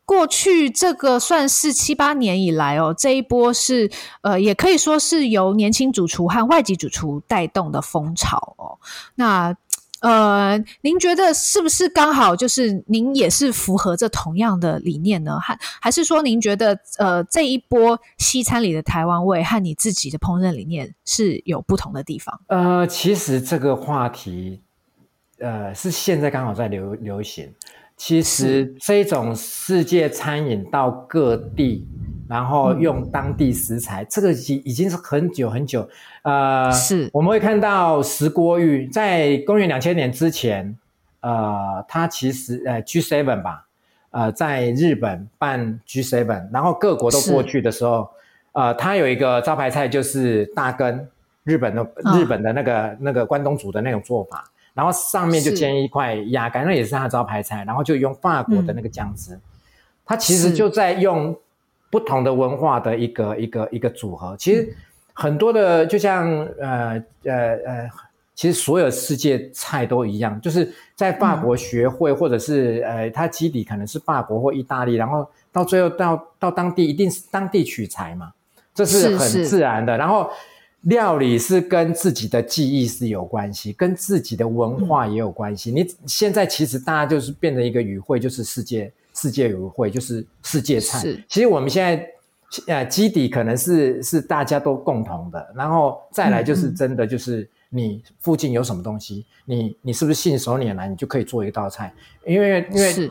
[0.04, 3.90] 过去这个算是七八年以来哦，这一波是
[4.22, 8.78] 呃，也可以说是由年轻主厨和外籍主厨带动的风潮哦。
[9.16, 9.52] 那
[10.00, 15.38] 呃，您觉得是不是刚好就是您也是符合这同样的理念呢？
[15.40, 22.40] 还还是说您觉得呃，这一波西餐里的台湾味和你自己的烹饪理念是有不同的地方？
[22.48, 24.62] 呃，其实这个话题
[25.38, 27.52] 呃是现在刚好在流流行。
[27.96, 31.88] 其实这种世界餐饮到各地，
[32.28, 35.88] 然后用当地食材，嗯、这个已已经是很久很久。
[36.22, 40.76] 呃，是我们会看到石锅玉在公元两千年之前，
[41.20, 43.66] 呃，它其实呃 G7 吧，
[44.10, 48.10] 呃，在日本办 G7，然后各国都过去的时候，
[48.52, 51.08] 呃，它有一个招牌菜就是大根，
[51.44, 54.44] 日本的、哦、日本的那个那个关东煮的那种做法。
[54.76, 57.64] 然后上面就煎一块鸭肝，那也是他的招牌菜。
[57.64, 59.40] 然后就用法国的那个酱汁，
[60.04, 61.34] 他、嗯、其实就在用
[61.88, 64.36] 不同的文化的一个一个一个组合。
[64.36, 64.76] 其实
[65.14, 66.28] 很多的，就像
[66.60, 67.32] 呃呃
[67.64, 67.90] 呃，
[68.34, 78.30] 其实所有世界菜都一样，就是在法国学会，嗯、或者是呃，它基底可能是法国或意大利，然后到最后到到当地一定是当地取材嘛，
[78.74, 79.94] 这是很自然的。
[79.94, 80.30] 是是然后。
[80.86, 85.72] 料理是跟自己的记忆是有关系，跟自己的文化也有关系。
[85.72, 91.00] 嗯、你现在其实大家就是变成一个语汇，就是世界世界语汇，就是世界菜。
[91.00, 92.08] 是其实我们现在
[92.68, 101.92] 呃基底可能是是大家都共同的，然后再来就是真的就是你附近有什么东西，嗯、你你是不是信手拈来，你就可以做一道菜，
[102.24, 103.10] 因为因为是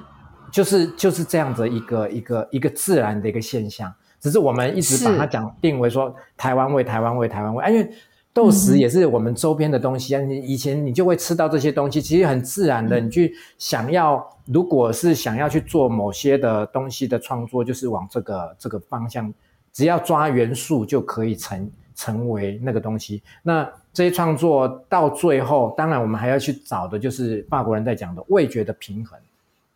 [0.49, 3.93] 就是就是这样子一个一个一个自然的一个现象。
[4.25, 7.63] 只是我们一直把它讲定为说台湾味，台湾味，台湾味。
[7.71, 7.87] 因为
[8.33, 10.19] 豆豉也是我们周边的东西啊。
[10.19, 12.99] 你以前你就会吃到这些东西，其实很自然的。
[12.99, 19.31] 你去想要，如果是想要去做某些的东西的创作，就是往这个这个方向，
[19.71, 23.21] 只要抓元素就可以成成为那个东西。
[23.43, 23.63] 那
[23.93, 29.19] 这些创作到最后，当然我们还要去找的就是法国人在讲的味觉的平衡。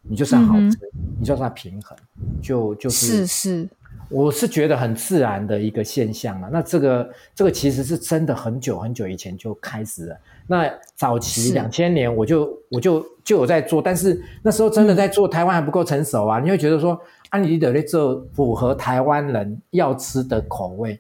[0.02, 0.78] 你就是要好吃，
[1.20, 1.96] 你就是要平衡，
[2.42, 3.70] 就就是是是。
[4.10, 10.18] 我是觉得很自然的一个现象啊，那这个这个其实是真的很久很久以前就开始了。
[10.48, 16.40] 那早期两千年我就我就就有在做，但是那时候真的在做，台湾还不够成熟啊。
[16.40, 17.00] 你会觉得说，
[17.30, 21.00] 安妮的这符合台湾人要吃的口味，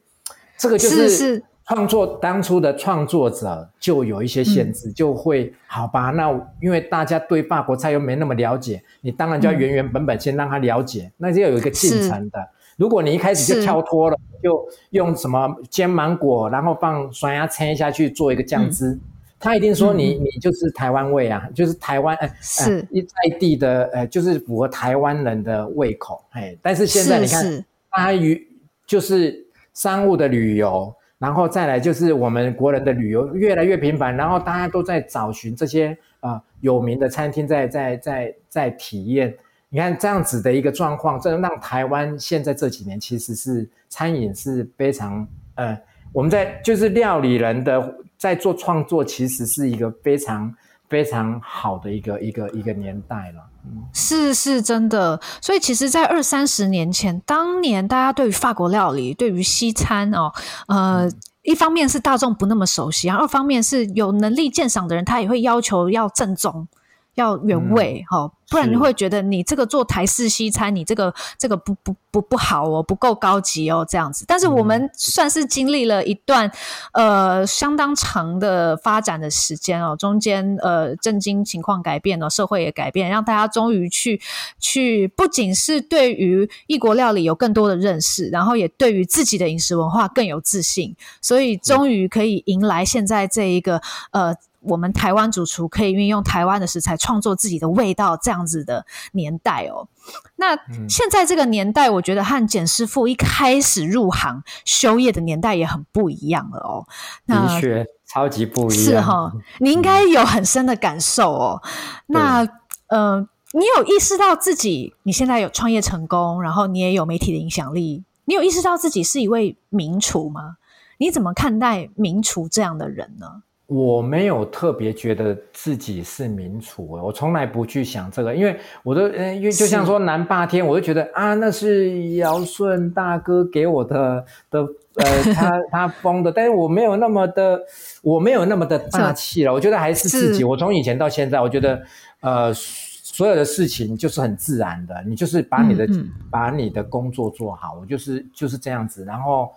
[0.55, 6.11] 这个就是创作当初的创作者就有一些限制，就会好吧？
[6.11, 6.29] 那
[6.61, 12.47] 因为大家对法国菜又没那么了解，你当然就要原原本本先让他了解，那就有一个进程的。
[12.79, 19.01] 如果你一开始就跳脱了，就用什么煎芒果，然后放酸芽切下去做一个酱汁，嗯、
[19.37, 26.23] 他一定说你、嗯、你就是台湾味啊，就是台湾呃是一在地的呃，就是符合台湾人的胃口。
[26.31, 28.47] 嘿，但是现在你看，大于
[28.87, 35.89] 就是商务的旅游，然后再来就是我们国人的旅游越来越频繁，然后大家都在找寻这些
[36.21, 39.35] 啊、呃、有名的餐厅在，在在在在体验。
[39.69, 45.79] 你看这样子的一个状况，这让台湾现在这几年其实是餐饮是非常呃，
[46.11, 50.51] 我们在就是料理人的在做创作，其实是一个非常
[50.89, 53.43] 非常好的一个一个一个年代了。
[53.65, 55.19] 嗯，是是真的。
[55.39, 60.31] 所以其实，在二三十年前，当年大家对于法国料理、对于西餐哦，
[60.67, 61.13] 呃，嗯、
[61.43, 66.67] 一方面是大众不那么熟悉，二方面是有能力鉴赏的人，他也会要求要正宗。
[67.15, 74.23] 要原味哈，嗯、不然你会觉得你这个做台式西餐，你这个这个不不不不好哦，不够高级哦，这样子。
[74.27, 76.49] 但是我们算是经历了一段、
[76.93, 84.21] 嗯、呃相当长的发展的时间哦，中间呃政经情况改变了，社会也改变，让大家终于去
[84.59, 93.81] 去不仅是对于异国料理有更多的认识，然后也对于自己的饮食文化更有自信，所以终于可以迎来现在这一个
[94.11, 94.35] 呃。
[94.61, 99.87] 我们台湾主厨可以运用台湾的食材创作自己的味道，这样子的年代哦。
[100.35, 100.55] 那
[100.87, 106.87] 现在这个年代，我觉得和简师傅一开始入行修业的年代也很不一样了哦。
[107.25, 108.83] 那的确，超级不一样。
[108.83, 111.61] 是哈， 你应该有很深的感受哦。
[111.63, 111.69] 嗯、
[112.07, 112.47] 那
[112.87, 120.57] 呃，你有意识到自己你现在有创业成功，然后你也有媒体的影响力，你有意识到自己是一位名厨吗？
[120.97, 123.43] 你怎么看待名厨这样的人呢？
[123.69, 134.59] 我没有特别觉得自己是名厨，我从来不去想这个，因为我都，嗯，因为就像说南霸天，我就觉得啊，那是尧舜大哥给我的的，
[134.95, 137.61] 呃，他 他封的，但是我没有那么的，
[138.01, 141.79] 我没有那么的大气了，我觉得还是自己，我从以前到现在，我觉得，
[142.21, 146.09] 呃，所有的事情就是很自然的，你就是把你的嗯嗯。
[146.31, 149.51] 把你的工作做好，我就是就是这样子，然后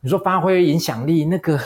[0.00, 1.60] 你说发挥影响力那个。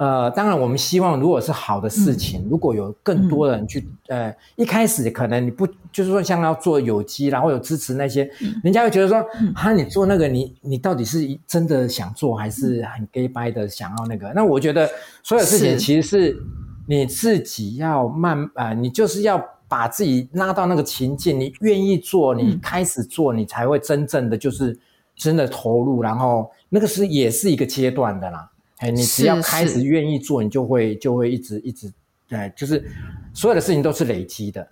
[0.00, 9.22] 呃，当然，我们希望如果是好的事情，嗯、如果有更多人去，嗯、呃，一开始可能你不就是说像要做有机，然后有支持那些，嗯、人家会觉得说，
[9.54, 14.32] 哈、嗯，你做那个你，你你到底是真的想做，还是很 gay 掰的想要那个？
[14.34, 14.88] 那我觉得
[15.22, 16.42] 所有事情其实是
[16.86, 19.38] 你自己要慢啊、呃，你就是要
[19.68, 24.78] 把自己拉到那个情境，你愿意做，你开始做，你才会真正的就是
[25.14, 28.48] 真的投入，然后那个是也是一个阶段的啦。
[28.80, 31.90] 哎，你只要开始愿意做，你就会就会一直一直，
[32.28, 32.84] 哎，就是
[33.32, 34.68] 所有的事情都是累积的。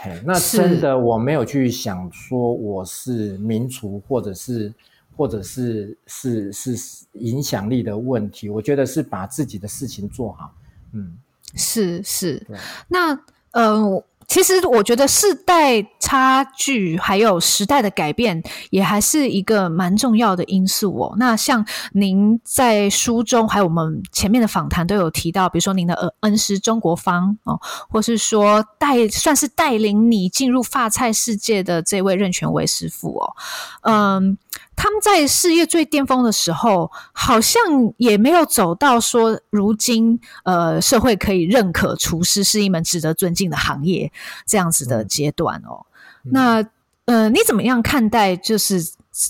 [0.00, 4.72] 哎，那真的我没有去想说我是名厨，或者是
[5.16, 6.76] 或者是是是
[7.12, 8.48] 影响力的问题。
[8.48, 10.54] 我觉得是把自己的事情做好。
[10.92, 11.16] 嗯，
[11.54, 12.46] 是是。
[12.88, 13.18] 那
[13.52, 14.04] 呃。
[14.30, 21.14] 其实我觉得世代差距还有时代的改变，也还是一个蛮重要的因素哦。
[21.18, 27.58] 那像您在书中，还有我们前面的访谈都有提到，比如说您的恩恩师中国方哦，
[27.88, 33.34] 或是说带算是带领你进入发菜世界的这位任全维师傅哦，
[33.82, 34.38] 嗯。
[34.82, 37.60] 他们在事业最巅峰的时候，好像
[37.98, 44.10] 也没有走到说如今呃社会可以认可厨师是一门值得尊敬的行业
[44.46, 45.84] 这样子的阶段哦。
[46.24, 46.64] 嗯、那
[47.04, 48.82] 呃，你怎么样看待就是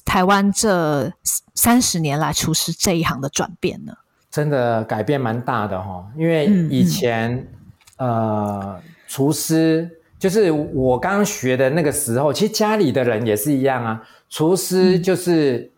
[0.05, 1.12] 台湾这
[1.57, 3.92] 三十年来厨师这一行的转变呢？
[4.30, 7.34] 真的改变蛮大的哈、哦，因为以前、
[7.96, 9.90] 嗯嗯、呃厨师
[10.21, 14.01] 就是我刚刚学的那个时候，其实家里的人也是一样啊。
[14.29, 15.68] 厨师就是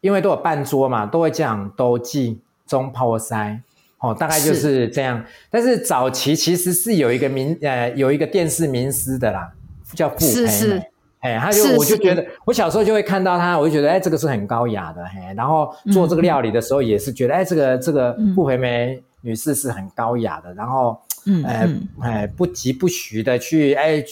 [0.00, 3.58] 因为都有半桌嘛，都会讲都记中泡塞，
[4.00, 5.16] 哦，大概就是这样。
[5.18, 9.50] 是但是早期其实是有一个名呃，有一个电视名师的啦，
[9.94, 10.48] 叫傅培梅，是。
[10.48, 10.82] 是
[11.22, 21.68] 哎，他就是我就觉得，我小时候就会看到他，我就觉得，哎，这个是很高雅的，嘿，然后做这个料理的时候也是觉得，嗯、哎，这个这个傅培梅女士是很高雅的，然后，嗯，哎，
[22.00, 24.04] 哎，不疾不徐的去，哎。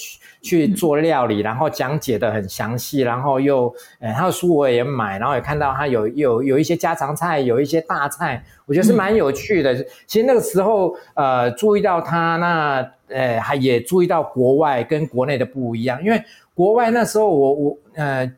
[0.43, 9.75] 去做料理，然后讲解的很详细，然后又，呃，他的书我也买，然后也看到他有有有一些家常菜，有一些大菜，我觉得是蛮有趣的。
[9.75, 16.19] 嗯、其实那个时候，呃，注意到他，那，呃，还也注意到国外跟国内的不一样，因为
[16.55, 18.33] 国外那时候我我，呃，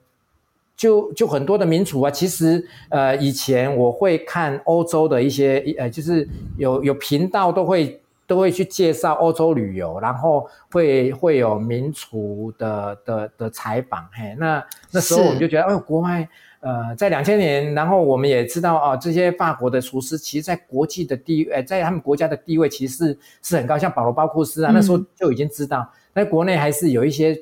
[0.77, 8.02] 就就很多的名厨啊，其实，呃，以前我会看欧洲的一些，呃，就是有有频道都会。
[8.33, 16.26] 都会去介绍欧洲旅游，然后会会有名厨的的的采访，嘿，那那时候我们就觉得，是哦，国外，
[16.61, 27.39] 呃，在两千年，然后我们也知道啊，这些法国的厨师，其实，在国际的地位，在他们国家的地位，其实是是很高，像保罗包库斯啊，嗯、那时候就已经知道，在国内还是有一些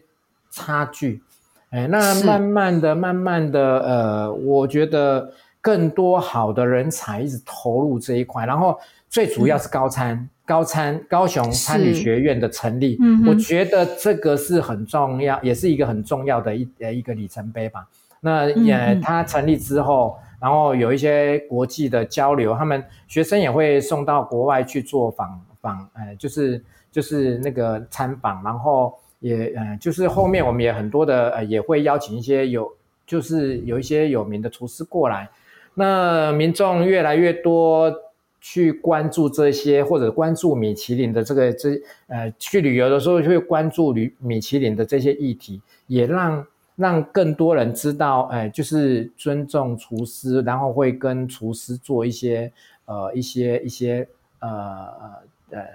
[0.51, 1.23] 差距，
[1.71, 8.77] 哎，那慢慢的、慢慢的，呃，我觉得更多好的人才一直投入这一块，然后
[9.11, 10.15] 最主要是高参。
[10.15, 17.87] 嗯高参高雄餐旅学院的成立，嗯，我觉得这个是很重要，也是一个很重要的一呃一个里程碑吧。
[18.19, 32.69] 那也、嗯、它成立之后，然后有一些国际的交流，他们学生也会送到国外去做访访，呃，就是就是那个参访，然后也呃就是后面我们也很多的呃也会邀请一些有
[33.07, 35.31] 就是有一些有名的厨师过来，
[35.75, 37.95] 那民众越来越多。
[38.41, 52.51] 去关注这些，或者关注米其林的这个这呃，去旅游的时候就会关注旅米其林的这些议题，也让让更多人知道，哎、呃，就是尊重厨师，然后会跟厨师做一些
[52.87, 55.67] 呃一些一些呃呃呃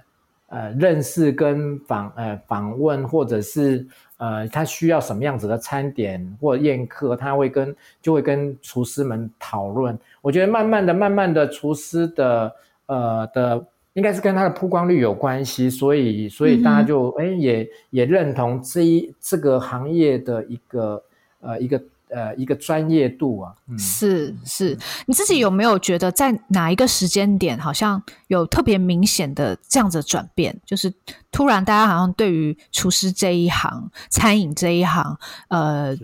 [0.47, 3.85] 呃认识跟访呃访问，或者是
[4.17, 9.97] 呃他需要什么样子的餐点或宴客，他会跟就会跟厨师们讨论。
[10.21, 12.53] 我觉得慢慢的、慢慢的，厨师的
[12.85, 21.03] 呃的，应该是跟他的曝光率有关系，所以所以大家就哎、也也认同这一这个行业的一个
[21.41, 23.53] 呃一个呃一个专业度啊。
[23.67, 30.55] 嗯、是是，你自己有没有觉得在哪一个时间点，好像有特别明显的这样子的转变？
[30.65, 30.93] 就是
[31.31, 35.95] 突然大家好像对于厨师这一行、餐饮这一行，呃。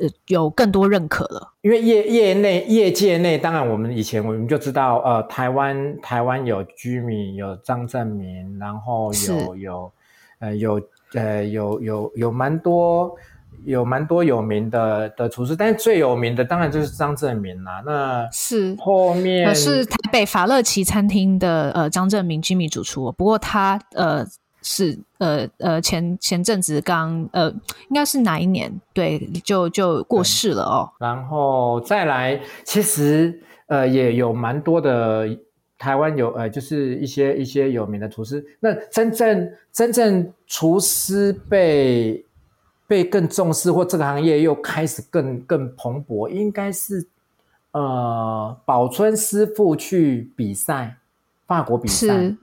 [0.00, 1.52] 呃有更多认可了。
[1.62, 9.92] 因为业业内业界内，当然我们以前我们就知道，呃，台湾台湾有居民有张正明，然后有有
[10.38, 10.80] 呃有
[11.14, 13.14] 呃有有有蛮多
[13.64, 17.82] 有蛮多有名的的厨师，但是最有名的当然就是张正明啦。
[17.84, 24.26] 那是后面、呃、是台北法乐奇餐厅的呃张正明 Jimmy 主厨，不过他呃。
[24.62, 27.50] 是呃呃前前阵子刚呃
[27.88, 35.26] 应该是哪一年对就就过世了哦，然后再来其实呃也有蛮多的
[35.78, 42.22] 台湾有呃就是一些一些有名的厨师，那真正真正厨师被
[42.90, 47.06] 被更重视或这个行业又开始更更蓬勃，应该是
[47.70, 50.96] 呃宝春师傅去比赛
[51.46, 52.34] 法国比赛。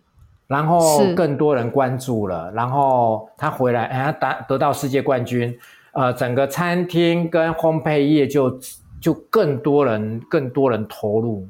[0.48, 5.54] 然后更多人关注了，然后他回来，哎，他得得到世界冠军，
[5.91, 8.58] 呃，整个餐厅跟烘焙业就
[9.02, 11.45] 就更多人更多人投入，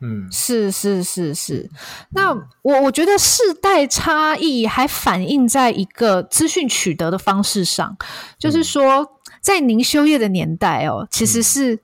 [0.00, 1.68] 嗯，是是是是。
[2.10, 2.30] 那
[2.62, 7.96] 我我觉得世代差异还反映在一个资讯取得的方式上，
[8.38, 9.06] 就是说，
[9.40, 11.78] 在您修业的年代哦，其实是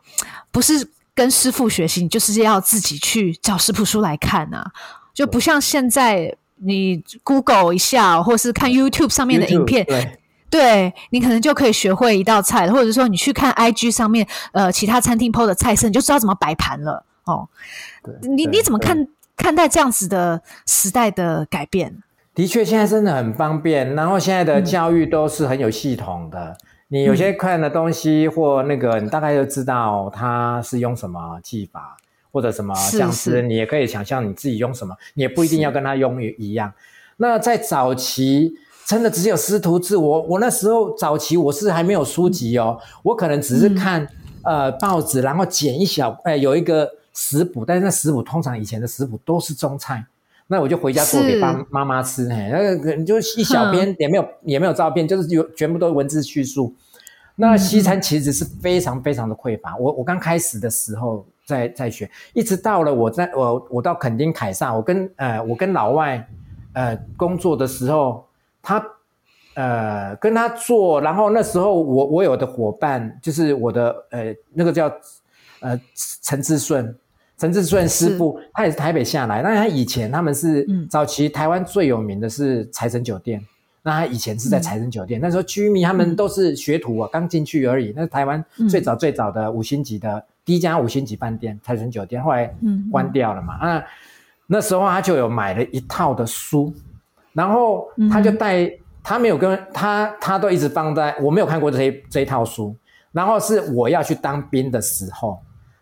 [0.51, 4.71] 不是跟师傅学习，你就是要自己去找食谱书来看啊，
[5.13, 6.37] 就不像现在。
[6.67, 17.49] 你 Google 一下，或是看 YouTube 上面的影片，对，对你可能就可以学会一道菜，或者说你去看 IG 上面呃其他餐厅 PO 的菜色，你就知道怎么摆盘了哦。
[18.23, 19.07] 你你怎么看
[19.37, 22.03] 看待这样子的时代的改变？
[22.35, 26.51] 的确，现在真的很方便，然后现在的教育都是很有系统的。
[26.51, 26.57] 嗯、
[26.89, 31.97] 你有些看的东西或那个，你大概就知道它是用什么技法。
[32.33, 36.73] 或者什么酱汁，你也可以想象你自己用什么，你也不一定要跟他用一样。
[37.19, 38.53] 那在早期，
[38.85, 39.97] 真的只有师徒制。
[39.97, 44.03] 我我那时候早期我是还没有书籍哦，我可能只是看、
[44.43, 50.05] 嗯、呃报纸，然后剪一小哎有一个食谱，但是那食谱通常以前的食谱都是中菜，
[50.47, 52.29] 那我就回家做给爸妈妈吃。
[52.29, 56.75] 嘿，那个就一小篇也没有也没有照片，就是有全部都是文字叙述。
[57.37, 59.77] 那西餐其实是非常非常的匮乏。
[59.77, 61.27] 我我刚开始的时候。
[61.47, 66.27] 在在学，一直到了我在我我到垦丁凯撒，我跟呃我跟老外
[66.73, 68.27] 呃工作的时候，
[68.63, 68.83] 他
[69.53, 74.91] 呃跟他做，然后那时候我我有的伙伴就是我的呃那个叫
[75.61, 75.79] 呃
[76.23, 76.97] 陈志顺，
[77.37, 83.45] 陈志顺师傅，他也是台北下来，那他以前他们是早期台湾最有名的是财神酒店，
[83.83, 90.25] 那他以前是在财神酒店，那时候居民他们都是学徒啊，刚进去而已，那是台湾最早最早的五星级的。
[90.47, 92.55] 第一家五星级饭店财神酒店，后来
[92.93, 93.59] 关掉了嘛？
[93.63, 93.85] 嗯、啊，
[94.47, 96.71] 那时候他就有买了一套的书，
[97.33, 102.77] 然后他就带，嗯、他没有跟他，他都一直放在，我没有看过这一这一套书。
[103.11, 105.41] 然后是我要去当兵的时候，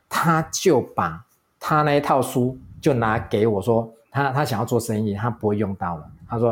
[0.09, 1.20] 他就把
[1.64, 6.02] 他那一套书就拿给我说，他他想要做生意，他不会用到了。
[6.28, 6.50] 他说，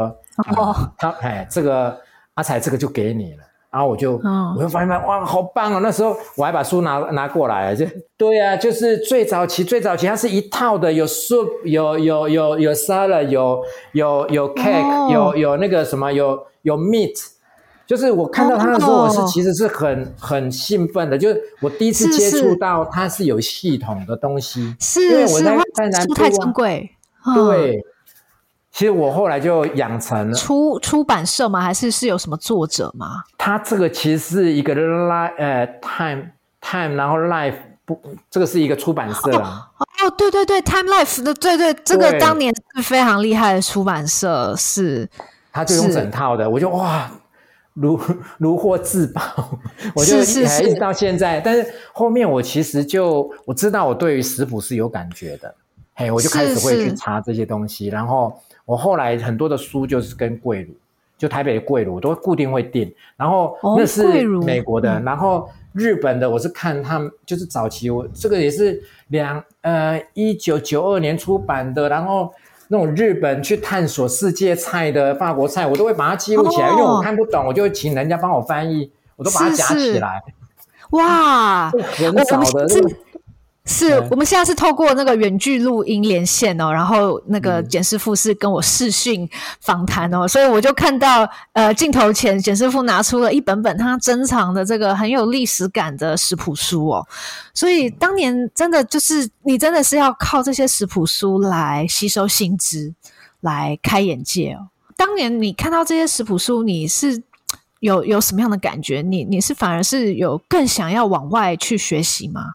[0.57, 1.99] 哦，嗯、他哎，这个
[2.35, 3.39] 阿财，这个就给你了。
[3.73, 5.81] 然后我就，哦、我就发现哇，好棒哦！
[5.81, 7.85] 那时候我还把书拿拿过来，就
[8.17, 13.61] 对啊，就是最早期，最早期它是一套的，有 soup，有有有有 salad，有
[13.93, 17.17] 有有 cake，、哦、有有那个什么，有有 meat。
[17.91, 26.89] 就是我看到他的时候，我是其实是很、哦、很兴奋的，就是我第一次接触到它是有系统的东西，是因为我在在南部，太珍贵，
[27.35, 27.79] 对。
[27.79, 27.83] 哦
[28.73, 31.61] 其实我后来就养成了出出版社吗？
[31.61, 33.25] 还是是有什么作者吗？
[33.37, 36.31] 他这个其实是一个 life 呃 time
[36.61, 39.67] time，然后 life 不，这个是一个出版社哦，
[40.05, 45.11] 哦，对对对，time life 的，对对，这个当年是非常厉害的出版社，是。
[45.53, 47.11] 他就用整套的，我就哇，
[47.81, 48.01] 如
[48.39, 49.23] 如获至宝，
[49.95, 51.41] 我就还一直到现在。
[51.41, 55.55] 但是后面我其实就我知道我对于食谱是有感觉的，
[55.95, 58.39] 嘿，我就开始会去查这些东西，然后。
[58.67, 60.73] 我后来很多的书就是跟桂鲁，
[61.19, 62.95] 就台北的桂鲁，我都固定会订。
[63.17, 71.89] 然后那是美国的，哦、然后日本的，我是看他们就是早期，我这个也是两呃一九九二年出版的。
[71.89, 72.33] 然后
[72.73, 80.23] 那种日本去探索世界菜的法国菜，我都会把它记录起来，哦、因为我看不懂，我就会请人家帮我翻译，我都把它夹起来。
[80.25, 80.35] 是是
[80.91, 82.67] 哇，很少的。
[83.67, 89.29] 是我们现在是透过那个远距录音连线哦，然后那个简师傅是跟我视讯
[89.61, 97.07] 访谈哦，所以我就看到呃镜头前简师傅拿出了一本本他珍藏的这个很有历史感的食谱书哦，
[97.55, 102.95] 所以当年真的就是你真的是要靠这些食谱书来吸收新知，
[103.41, 104.69] 来开眼界哦。
[104.97, 107.23] 当年你看到这些食谱书，你是
[107.79, 109.03] 有有什么样的感觉？
[109.03, 112.55] 你你是反而是有更想要往外去学习吗？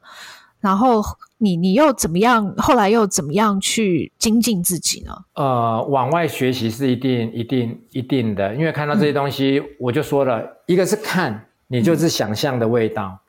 [0.66, 1.02] 然后
[1.38, 2.52] 你你又怎么样？
[2.58, 5.16] 后来又怎么样去精进自己呢？
[5.36, 13.12] 呃，往外学习是一定一定一定的，因为看到这些东西，嗯、我就说了一个是看，你就是想象的味道。
[13.14, 13.20] 嗯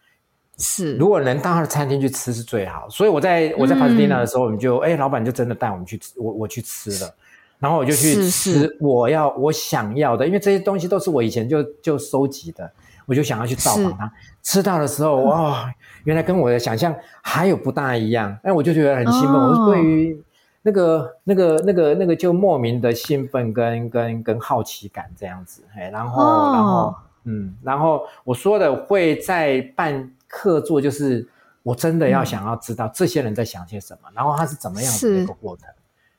[0.59, 2.89] 是，如果能到他的餐厅去吃是最好。
[2.89, 7.15] 所以我在我在帕斯蒂娜的时候，我们就哎、嗯，老板就真的带我们去吃，我我去吃了，
[7.59, 12.73] 然后我就去吃我要我想要的，因为这些东西都是我以前就就收集的，
[13.05, 14.11] 我就想要去造访它。
[14.43, 15.71] 吃到的时候，哇，
[16.07, 19.35] 原来跟我的想象还有不大一样，哎，我就觉得很兴奋。
[19.35, 20.25] 哦、我对于
[20.63, 26.95] 那个那个那个那个就莫名的兴奋跟跟跟好奇感这样子，哎，然后、哦、然后
[27.25, 30.11] 嗯，然后我说的会在办。
[30.29, 31.27] 客座就是
[31.63, 35.69] 我真的要想要知道这些人在想些什么，嗯、然后他是怎么样的一个过程。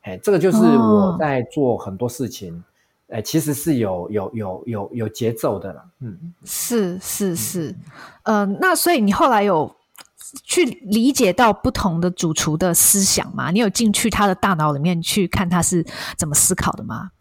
[0.04, 2.64] 哎，这个就是我在做很多事情，
[3.10, 5.84] 哎、哦，其实是有有有有有节奏的了。
[6.02, 7.76] 嗯，是是是，
[8.24, 9.74] 嗯、呃，那所以你后来有
[10.44, 13.50] 去理解到不同的主厨的思想吗？
[13.52, 15.86] 你有进去他的大脑里面去看他是
[16.18, 17.12] 怎么思考的吗？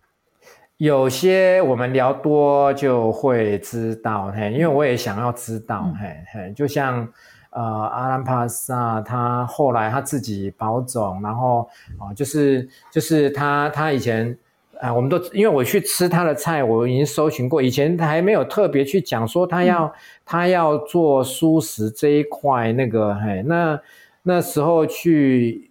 [0.79, 7.09] 有些我们聊多就会知道，嘿，因为我也想要知道，嗯、嘿嘿，就像
[7.49, 11.63] 呃阿兰帕萨，他后来他自己保种，然后
[11.97, 14.37] 啊、呃，就是就是他他以前
[14.81, 19.93] 啊、呃，我们都因为我去吃他的菜，我已经搜寻过，以前他还没有特别去讲说他要、嗯、
[20.25, 23.81] 他要做素食这一块，那个嘿，那
[24.23, 25.71] 那时候去。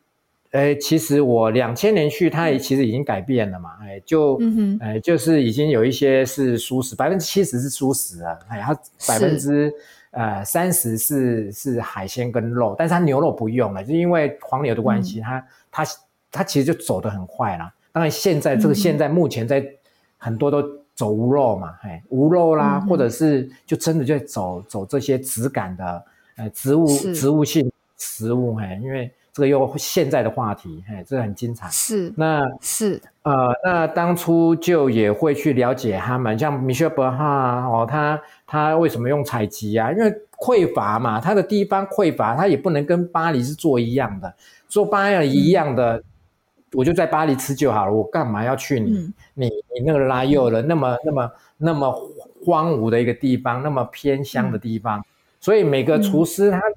[0.51, 3.71] 哎，其实我两千年去，他也其实已经改变了嘛。
[3.81, 8.39] 哎，就，嗯哼，哎，就是已经有一些是素食，百分之七十是素食啊。
[8.47, 8.73] 哎，他
[9.05, 9.69] 百分之
[10.11, 15.83] 呃三十是是海鲜跟肉，但是它牛肉不用了，就因为黄牛的关系，它、嗯、它
[16.31, 17.69] 它其实就走得很快了。
[17.95, 19.65] 当然，现在这个现在目前在
[20.17, 20.61] 很多都
[20.93, 26.03] 走无肉嘛，哎，无肉啦，嗯、或者是就真的就走走这些质感的
[26.35, 29.09] 呃植物植物性食物，哎，因为。
[29.35, 31.67] 这个又现在的话题，嘿，这个很精彩。
[31.69, 33.33] 是，那是呃，
[33.65, 38.17] 那当初就也会去了解他们，像米歇尔·伯哈哦，他
[38.47, 39.91] 他为什么用采集啊？
[39.91, 44.33] 因为匮乏嘛，他的地方匮乏，他也不能跟巴黎是做一样的，
[44.69, 46.03] 做巴黎一样的，嗯、
[46.75, 52.11] 我就在巴黎吃就好了，我干嘛要去你、嗯、你你那个拉又了那么那么那么
[52.45, 54.99] 荒芜的一个地方，那么偏乡的地方？
[54.99, 55.05] 嗯、
[55.39, 56.59] 所以每个厨师他。
[56.59, 56.75] 都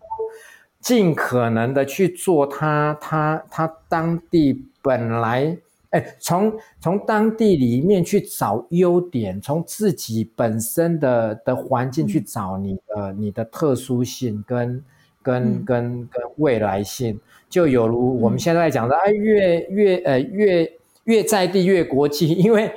[0.81, 5.55] 尽可能的去做他他他当地本来
[5.91, 14.83] 哎，从从当地里面去找优点，从自己本身的的环境去找你的、嗯、你的特殊性跟
[15.23, 20.73] 跟、嗯、跟跟未来性，就有如我们现在在讲的，哎、嗯，越越呃越
[21.05, 22.71] 越在地越国际，因为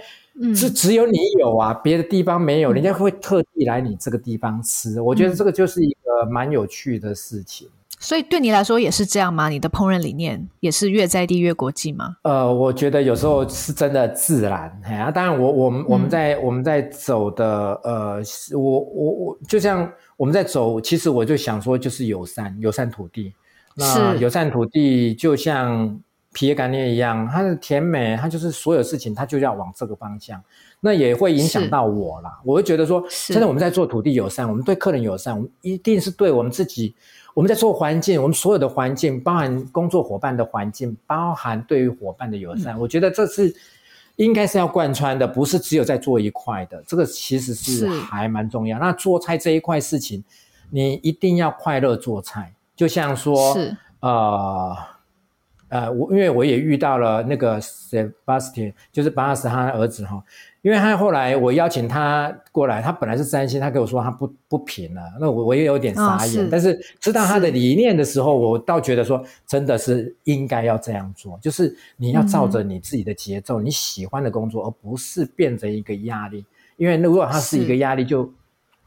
[0.55, 7.67] 是只有你有啊，别的地方没有，人家会特地来你这个地方吃，我觉得这个就是一个蛮有趣的事情。
[8.01, 9.47] 所以对你来说也是这样吗？
[9.47, 12.17] 你的烹饪理念也是越在地越国际吗？
[12.23, 14.81] 呃，我觉得有时候是真的自然。
[14.83, 18.19] 哎呀，当然我我们我们在、嗯、我们在走的呃，
[18.53, 19.87] 我我我就像
[20.17, 23.33] 我们在走，其实我就想说就是友善友善土地。
[23.75, 26.01] 那友善土地就像
[26.33, 30.41] 皮耶干涅一样，它的甜美，它就是所有事情它就要往这个方向。
[30.79, 32.39] 那也会影响到我啦。
[32.43, 36.95] 我会觉得说，现在我们在做土地友善，我们对客人友善，我们一定是对我们自己。
[37.33, 43.53] 我们在做环境，我们所有的环境，包含工作伙伴的环境，包含对于伙伴的友善，嗯、我觉得这是
[44.17, 46.83] 应该是要贯穿的，不是只有在做一块的。
[46.85, 48.77] 这个其实是还蛮重要。
[48.77, 50.23] 那做菜这一块事情，
[50.69, 54.77] 你一定要快乐做菜，就像说，是呃
[55.69, 60.21] 呃，我因为我也遇到了那个 Sebastian，就是巴尔斯他的儿子哈。
[60.61, 66.45] 因为他后来我邀请他过来，他本来是三星，他跟我说他不不评了，那我我也有点傻眼。
[66.45, 76.45] 哦、但是知道他的理念的时候，我倒觉得说真的是应该要这样做，就是你要照着你自己的节奏，嗯、你喜欢的工作，而不是变成一个压力。
[76.77, 78.31] 因为如果它是一个压力就，就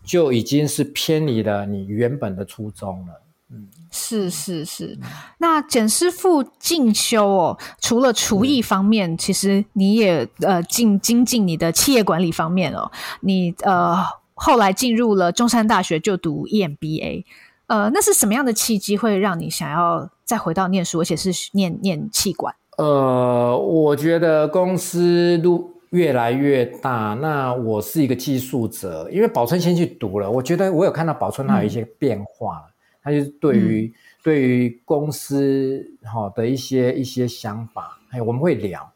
[0.04, 3.20] 就已经是偏离了你原本的初衷了。
[3.54, 4.98] 嗯，是是是，
[5.38, 12.90] 那简师傅进修哦，除了厨艺方面，嗯、其实你也呃进精进你的企业管理方面哦。
[13.20, 13.96] 你呃
[14.34, 17.24] 后来进入了中山大学就读 EMBA，
[17.68, 22.52] 呃，那是什么样的契机会让你想要再回到念书，而且是念念气管？
[22.76, 32.64] 呃，我觉得公司路越来越大，那我是一个技术者，因为宝春先去读了，我觉得我有看到宝春他有一些变化。
[32.66, 32.73] 嗯
[33.04, 33.92] 他就是对于、嗯、
[34.24, 38.90] 对于公司好的一些一些想法，哎，我们会聊。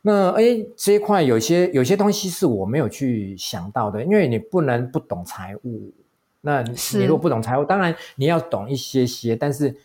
[0.00, 5.92] 那哎，这一块有些有些东西是我没有去想到的，因为你不能不懂财务。
[6.40, 9.76] 那你如果不懂财务，当然你要懂一些些，但是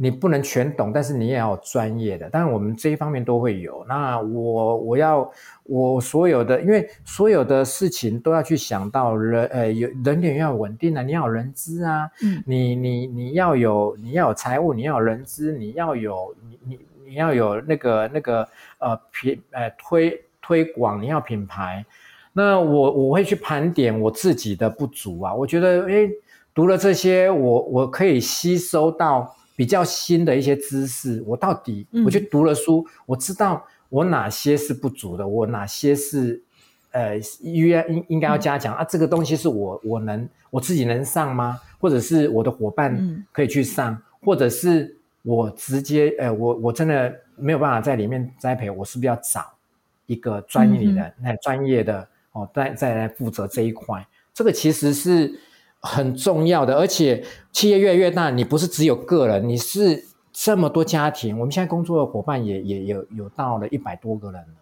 [0.00, 2.30] 你不能全懂，但是你也要有专业的。
[2.30, 3.84] 当然我们这一方面都会有。
[3.88, 5.28] 那我我要
[5.64, 21.84] 我所有的，因为所有的事情都要去想到人，呃，有人点要稳定啊，你要有人资啊，嗯，你你你要有你要有财务，你要有人资，你要有你你你要有那个那个呃品呃推推广，你要品牌。
[22.32, 26.08] 那我我会去盘点我自己的不足啊，我觉得诶，
[26.54, 31.20] 读了这些，我我可以吸收到比较新的一些知识。
[31.26, 36.40] 我到底我去读了书，嗯、我知道我哪些是不足的，我哪些是
[36.92, 38.84] 呃应应应该要加强、嗯、啊？
[38.84, 41.58] 这个东西是我我能我自己能上吗？
[41.80, 49.44] 或者是我的伙伴可以去上，嗯、或者是我直接呃我我真的没有办法在里面栽培，我是不是要找
[50.06, 52.08] 一个专业的那、嗯、专业的？
[52.32, 55.32] 哦，再再来负责这一块，这个其实是
[55.80, 56.76] 很重要的。
[56.76, 61.38] 而且企业越来越大，你不是只有个人，你是这么多家庭。
[61.38, 64.54] 我们现在工作的伙伴也也有有到了一百多个人了。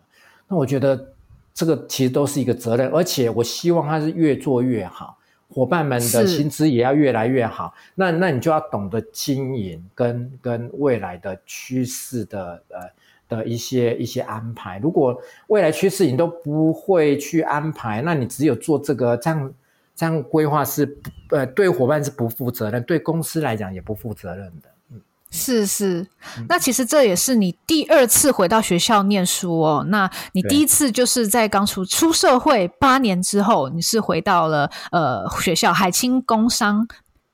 [0.48, 1.12] 那我觉得
[1.52, 7.74] 这个其实都是一个责任，而且我希望它是越做越好，伙伴们的薪资也要越来越好。
[7.94, 12.80] 那那你就要懂得经营跟跟未来的趋势的呃。
[13.28, 19.52] 的一些一些安排，如果未来趋势你都不会去安排，那你只有做这个这样
[19.96, 20.98] 这样规划是
[21.30, 24.68] 呃对伙伴是不负责任，对公司来讲也不负责任的。
[24.92, 26.06] 嗯，是是，
[26.48, 29.84] 那其实这也是你第二次回到学校念书哦。
[29.88, 36.86] 那你第一次就是在刚出出社会八年之后，你是回到了呃学校海清工商。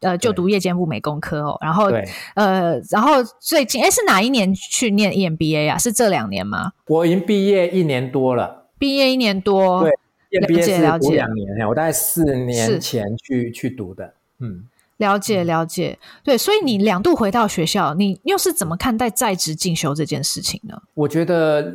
[0.02, 1.88] 呃，就读夜间部美工科哦，然后
[2.34, 5.78] 呃，然后最近哎，是哪一年去念 EMBA 啊？
[5.78, 6.72] 是这两年吗？
[6.88, 9.92] 我已经毕业一年多了，毕业一年多，对，
[10.40, 14.64] 了解了解，两年，我大概四年前去去读的，嗯，
[14.96, 20.80] 了解了解，对，所以你两度回到学校，你又是怎么看待在职进修这件事情呢？
[20.94, 21.74] 我觉得，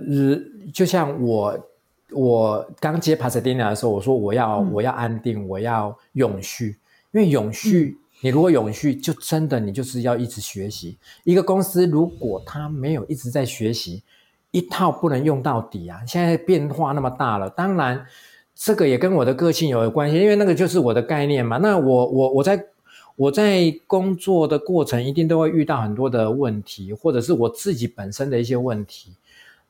[0.74, 1.68] 就像我
[2.12, 6.78] 我刚接 Pasadena 的时候，我说我要、嗯、我要安定，我要永续，
[7.12, 7.98] 因为永续。
[7.98, 10.98] 嗯你如果永续，就真的你就是要一直学习。
[11.24, 14.02] 一个公司如果它没有一直在学习，
[14.50, 16.02] 一套不能用到底啊！
[16.08, 18.04] 现在变化那么大了，当然
[18.58, 21.58] 这个也跟我的个性有关系，因为那个就是我的概念嘛。
[21.58, 22.66] 那我我我在
[23.16, 29.14] 我在工作的过程一定都会遇到很多的问题，或者是我自己本身的一些问题。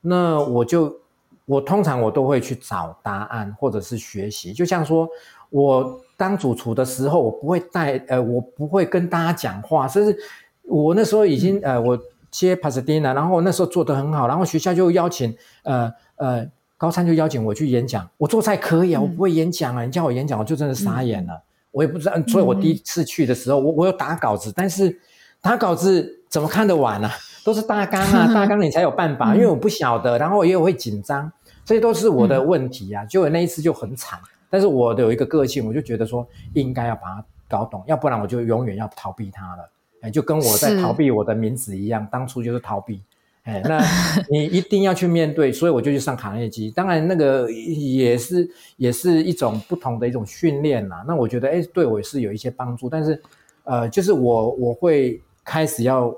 [0.00, 1.00] 那我就
[1.44, 4.52] 我通常我都会去找答案，或者是学习。
[4.52, 5.08] 就像说
[5.50, 6.00] 我。
[6.18, 10.18] 当主厨的时候，我不会带，呃，我不会跟大家讲话，甚至
[10.64, 11.96] 我那时候已经，呃，我
[12.28, 15.32] 接 Pasadena，然后那时候做得很好，然后学校就邀请，
[15.62, 16.44] 呃呃，
[16.78, 24.96] 高三就邀请我去演讲，我做菜可以啊，我不会演讲啊，你叫我演讲，我就真的傻眼了，嗯、我也不知道，所以我第一次去的时候，我我有打稿子，但是
[25.42, 27.10] 打稿子怎么看得完啊？
[27.44, 31.30] 都是大纲啊， 大纲你才有办法，因为我不晓得，然后我也会紧张，
[31.64, 34.18] 这些都是我的问题啊，就那一次就很惨。
[34.50, 39.70] 但是我的有一个个性，我就觉得说应该要把它搞懂，要不然我就永远要逃避它了。
[40.02, 43.02] 哎，就跟我在逃避我的名字一样，当初就是逃避。
[43.48, 43.82] 哎，那
[44.28, 46.70] 你一定要去面对，所以我就去上卡内基。
[46.70, 48.46] 当然，那个也是
[48.76, 51.02] 也是一种不同的一种训练啦。
[51.08, 52.90] 那我觉得，哎，对我也是有一些帮助。
[52.90, 53.22] 但是，
[53.64, 56.14] 呃，就是我我会开始要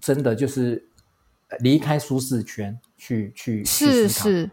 [0.00, 0.80] 真的就是
[1.58, 4.08] 离开舒适圈去去去思考。
[4.08, 4.50] 是是。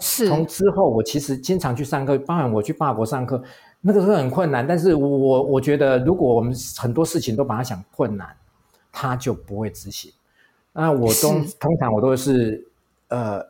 [0.00, 3.40] 是从之后，我其实经常去上课，包含我去法国上课，
[3.80, 4.66] 那个时候很困难。
[4.66, 8.28] 但是我我觉得，如果我们很多事情都把它想困难，
[8.90, 10.10] 他就不会执行。
[10.80, 12.64] 那我 通通常我都是
[13.08, 13.44] 呃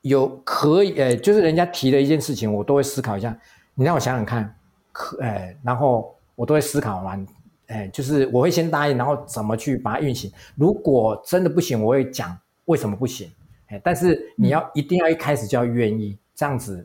[0.00, 3.36] 有可以呃，就是人家提的一件事情，我都会思考一下。
[3.74, 4.52] 你让我想想看，
[4.90, 7.24] 可呃，然后我都会思考完，
[7.68, 10.30] 哎，就是我会先答应，然后怎么去把它运行。
[10.56, 13.30] 如果真的不行，我会讲为什么不行。
[13.68, 16.84] 哎但是你要一定要一开始就要愿意、嗯、这样子，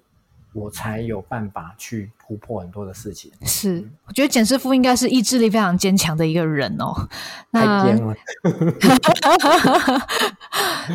[0.58, 3.32] 我才有办法去突破很多的事情。
[3.45, 7.08] 是，我觉得简师傅应该是意志力非常坚强的一个人哦。
[7.53, 8.16] 太坚了。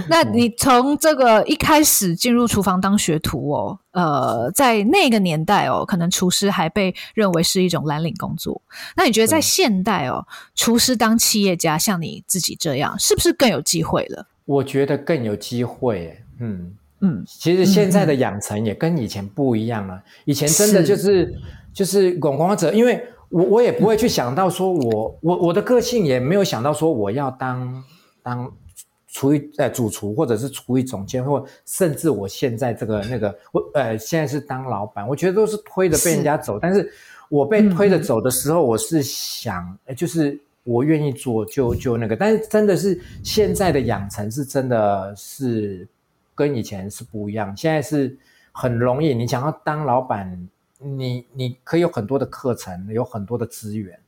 [0.08, 8.60] 那你从这个一开始进入厨房当学徒哦，呃，在那个年代哦，可能厨师还被认为是一种蓝领工作。
[8.96, 14.26] 那你觉得在现代哦，厨师当企业家，像你自己这样，是不是更有机会了？
[14.44, 16.74] 我觉得更有机会，嗯
[17.04, 19.94] 嗯，其实现在的养成也跟以前不一样了。
[19.96, 21.34] 嗯、以前真的就是是
[21.74, 27.84] 就是广光者，因为我我也不会去想到说我，我我我的个性也没有想到说我要当
[28.22, 28.52] 当
[29.08, 36.54] 厨艺呃主厨，或者是厨艺总监，或甚至我现在这个那个我呃现在是当老板，我觉得都是推着被人家走。
[36.54, 36.88] 是但是
[37.28, 45.88] 我被推着走的时候，我是想，嗯、就是我愿意做就就那个，但是真的是现在的养成是真的是
[46.34, 48.18] 跟以前是不一样，现在是
[48.52, 53.98] 很容易，你想要当老板，你你可以有很多的课程，有很多的资源。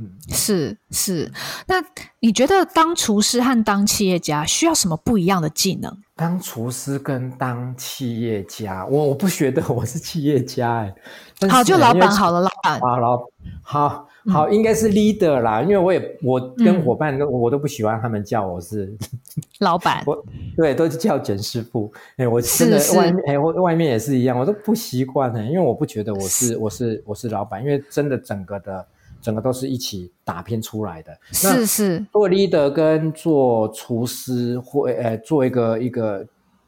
[0.00, 1.28] 嗯，是是，
[1.66, 1.82] 那
[2.20, 5.92] 你觉得当厨师和当企业家需要什么不一样的技能？
[6.14, 10.94] 当厨师跟当企业家，我我不觉得我是企业家哎、
[11.40, 11.48] 欸。
[11.48, 12.78] 好，就老板好了，老板。
[12.78, 13.18] 好，老
[13.62, 18.94] 好好，应该是 leader 啦，因为我也我跟伙伴都、嗯、我都不喜欢他们叫我是
[19.60, 20.24] 老板，我
[20.56, 21.90] 对都是叫简师傅。
[22.12, 28.86] 哎、欸，我真的外面哎，我外面也是一样，我都不习惯哎，因为我不觉得我是我是我是老板，因为真的整个的。
[29.20, 32.06] 整个都是一起打拼出来的，是是。
[32.12, 36.24] 做 leader 跟做厨师或呃做一个一个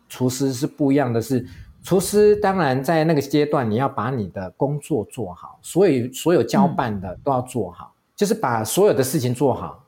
[0.09, 1.47] 厨师是不一样的是，是
[1.83, 9.83] 厨师当然在那个阶段你要把你的工作做好，所以所有交办的都要做好，嗯、就是把所有的事情做好，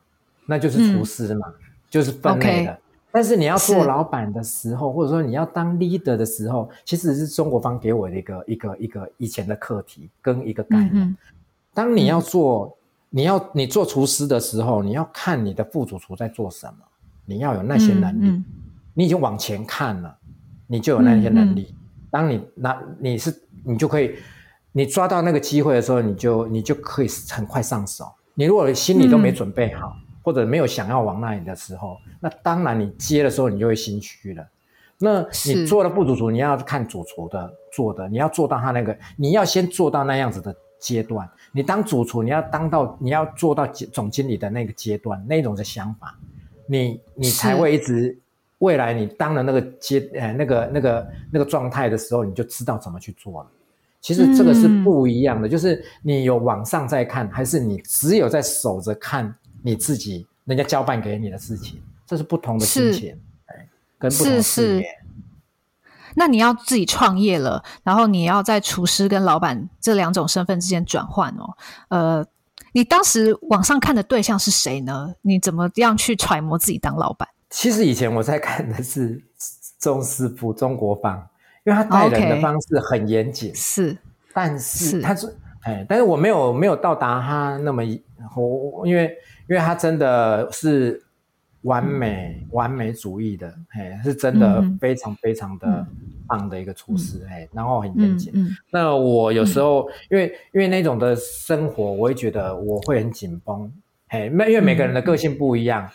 [0.46, 1.54] 那就是厨师嘛，嗯、
[1.90, 2.72] 就是分类的。
[2.72, 2.76] Okay,
[3.14, 11.14] 但是你要做老板的时候，或者说你要当 leader 的时候，其实是中国方给我的一个一个一个以前的课题跟一个概念。
[11.74, 12.72] 当你要做，嗯、
[13.10, 16.78] 你要你做厨师的时候，你要看你的副主厨在做什么，
[17.26, 18.42] 你要有那些能力。
[18.94, 20.16] 你已经往前看了，
[20.66, 21.74] 你就有那些能力。
[22.12, 23.34] 当你拿你是
[23.64, 24.14] 你就可以，
[24.70, 28.04] 你抓到那个机会的时候，你就你就可以很快上手。
[28.34, 34.46] 你如果心里都没准备好，嗯、或者没有想要往那里的时候，那当然你接的时候你就会心虚了。
[34.98, 41.28] 那你做了副主厨，你要看主厨的做的，你要做到他那个，你要先做到那样子的阶段。
[41.50, 46.16] 你当主厨，你要当到，你要做到总经理的那个阶段，那种的想法，
[46.66, 48.18] 你你才会一直，是
[48.62, 53.50] 未来你当了那个阶，呃，那个那个那个状态的时候，你就知道怎么去做了。
[54.00, 64.86] 其实这个是不一样的，嗯、就是你有往上在看，还是你只有在守着看你自己人家交办给你的事情，这是不同的心情，哎是，跟不同的事业。
[66.14, 71.56] 那你要自己创业了，然后你要在厨师跟老板这两种身份之间转换哦。
[71.88, 72.24] 呃，
[72.72, 75.14] 你当时网上看的对象是谁呢？
[75.22, 77.28] 你怎么样去揣摩自己当老板？
[77.52, 79.22] 其实以前我在看的是
[79.78, 81.28] 钟师傅中国芳，
[81.64, 83.96] 因为他带人的方式很严谨，是，
[84.32, 85.32] 但是他是
[85.62, 87.82] 哎，但是我没有没有到达他那么，
[88.34, 89.04] 我因为
[89.48, 91.04] 因为他真的是。
[91.62, 95.86] 完美、嗯、完美主义的，哎，是真的非常非常的
[96.26, 98.32] 棒的一个厨师，哎、嗯，然后很严谨。
[98.72, 103.72] 那我有时候，嗯、因为因为那种的生活，我会觉得我会很紧绷，
[104.08, 105.90] 哎，那因为每个人的个性不一样，嗯、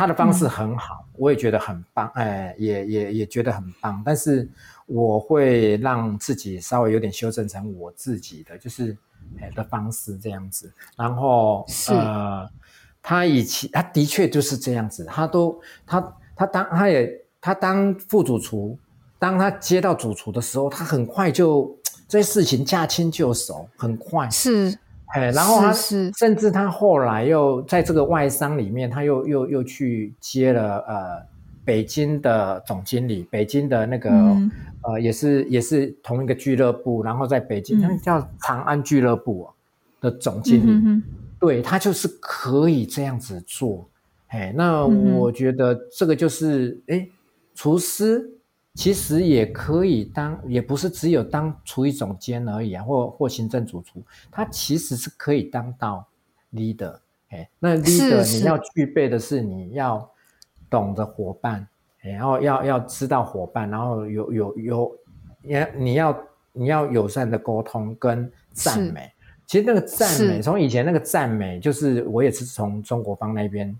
[0.00, 4.02] 他的方式很好，嗯、我也觉得很棒，哎，也也也觉得很棒。
[4.04, 4.48] 但是
[4.86, 8.96] 我会让自己稍微有点修正成我自己的，就是
[9.40, 12.48] 哎的方式这样子，然后呃。
[13.02, 18.78] 他以前他的确就是这样子，他都他他当他也他当副主厨，
[19.18, 21.74] 当他接到主厨的时候，他很快就
[22.06, 24.78] 这些事情驾轻就熟，很快是，
[25.12, 31.26] 哎，然后他甚至他后来又在这个外商里面，他又又又去接了呃
[31.64, 34.50] 北京的总经理，北京的那个、嗯、
[34.82, 39.48] 呃也是也是同一个俱乐部，然后在北京、嗯、那叫长安俱乐部
[40.00, 40.70] 的总经理。
[40.70, 41.02] 嗯哼哼。
[41.40, 43.88] 对，他就是可以这样子做，
[44.28, 47.08] 哎，那我觉得这个就是，哎、嗯，
[47.54, 48.30] 厨师
[48.80, 56.08] 其实也可以当，也不是只有当厨艺总监而已啊，或或行政主厨，他其实是可以当到
[56.54, 60.10] leader，哎，那 leader 你要具备的是你要
[60.70, 61.68] 懂得伙伴，
[62.00, 64.96] 然后要要知道伙伴，然后有有有，
[65.42, 66.18] 也你要
[66.54, 69.12] 你要友善的沟通跟赞美。
[69.46, 73.76] 其实那个赞美，从以前那个赞美，就是我也是从中国方那边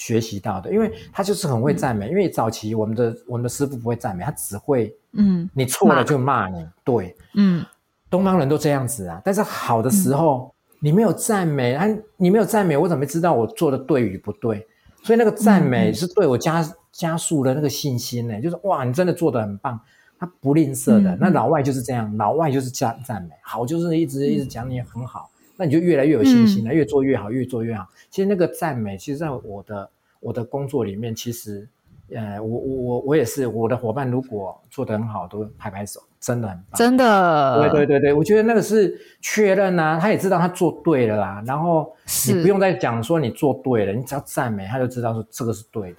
[0.00, 2.08] 学习到的，因为他就是很会赞美。
[2.08, 7.62] 因为早期我们的我们的师傅不会赞美，他只会嗯，你错了就骂你，对，嗯，
[8.08, 9.20] 东方人都这样子啊。
[9.22, 11.86] 但是好的时候，你没有赞美，啊，
[12.16, 14.66] 你没有赞美，我怎么知道我做的对与不对？
[15.02, 19.78] 所以那个赞美是对我加加速了那个信心呢，就是哇，你真的做的很棒。
[20.18, 27.86] 他不吝啬的，嗯、那老外就是这样，老外就是加赞美，好就是一直一直讲你很好，嗯、那你就越来越有信心了，嗯、越做越好，越做越好。
[28.08, 31.68] 其实那个赞美，其实在我的我的工作里面，其实，
[32.14, 41.94] 呃，我我我我也是，我的伙伴如果做得很好，都拍拍手，真的很棒，真的，对对对对，我觉得那个是确认啊，他也知道他做对了啦，然后
[42.26, 45.98] 你不用再讲说你做对了，你只要赞美，他就知道说这个是对的。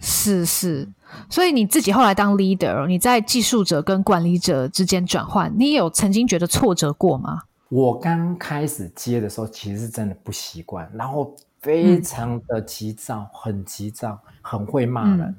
[0.00, 0.88] 是是，
[1.30, 7.42] 所以你自己后来当 leader，你在技术者跟管理者之间转换，你有曾经觉得挫折过吗？
[7.68, 15.36] 我刚开始接的时候，其实是真的不习惯，然后非常的急躁，嗯、很急躁，很会骂人，嗯、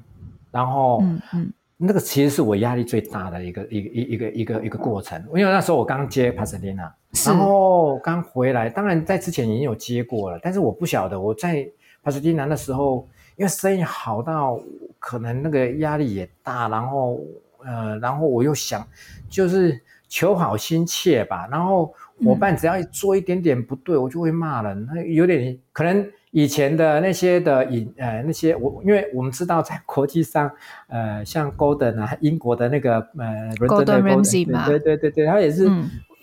[0.50, 6.94] 然后嗯嗯，那个其实是我压力最大的一个一个一一个一个一个过程，因为那时候我刚接帕斯蒂娜，
[7.24, 11.66] 然后刚回来，当然在之前已经有接过了，但是我不晓得我在
[12.02, 14.60] 帕斯蒂娜的时候，因为生意好到
[14.98, 17.20] 可能那个压力也大，然后
[17.64, 18.86] 呃，然后我又想
[19.30, 21.90] 就是求好心切吧，然后。
[22.24, 24.88] 伙伴只要做一点点不对，我就会骂人。
[24.92, 30.50] 那有点可能以前的那些的引呃那些我，因为我们知道在国际上，
[30.88, 35.70] 呃，像 Golden 啊，英国的那个呃 Golden Ramsay 嘛，对对对对，他也是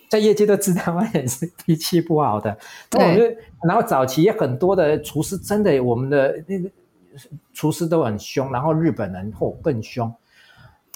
[0.10, 2.56] 在业界都知道，他也是脾气不好的。
[2.90, 6.70] 对、嗯，然后早期也很多的厨师，真的我们的那个
[7.54, 10.14] 厨师都很凶，然后日本人或更凶，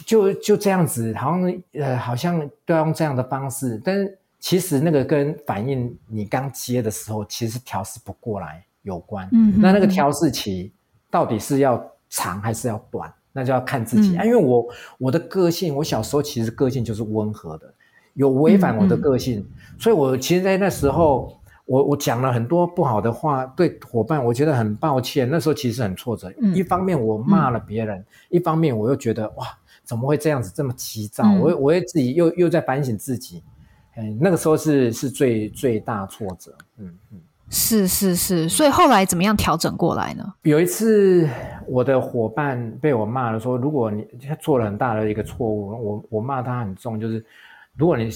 [0.05, 4.18] 就就这样子，好像呃好像都要用这样的方式，但是。
[4.39, 9.27] 其实那个跟反应你刚接的时候，其实调试不过来有关。
[9.33, 10.71] 嗯，那那个调试期
[11.11, 14.15] 到底是要长还是要短，那就要看自己。
[14.15, 14.65] 嗯、啊，因为我
[14.97, 17.73] 我的个性，我小时候其实个性就是温和的，
[18.13, 25.29] 有违反我的个性，嗯嗯、所以我其实，在那时候，我我讲了很多不好的话，对伙伴，我觉得很抱歉。
[25.29, 29.45] 那时候其实很挫折，嗯、一方面我骂了别人，嗯、一方面我又觉得哇，
[29.83, 31.25] 怎么会这样子这么急躁？
[31.25, 33.43] 嗯、我我也自己又又在反省自己。
[33.99, 37.19] 嗯，那个时候是是最最大挫折，嗯嗯，
[37.49, 40.33] 是是是，所以后来怎么样调整过来呢？
[40.43, 41.27] 有一次，
[41.67, 47.25] 我的伙伴被我骂了，说如果你他做了很大的一个错误，我我骂他很重，就是
[47.75, 48.09] 如果你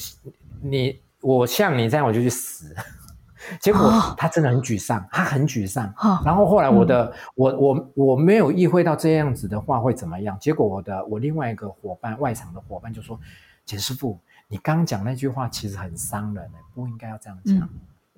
[0.62, 2.74] 你我像你这样，我就去死。
[3.60, 5.86] 结果他真的很沮丧，哦、他很沮丧。
[5.98, 10.38] 哦、然后后来我的、嗯、我我我没有意会到这样子的话会怎么样。
[10.40, 13.20] 结果我的我另外一个伙伴外场的伙伴就说
[13.66, 14.18] ：“简师傅。”
[14.54, 17.56] 你刚刚讲那句话其实很伤人，不应该要这样讲。
[17.58, 17.70] 嗯、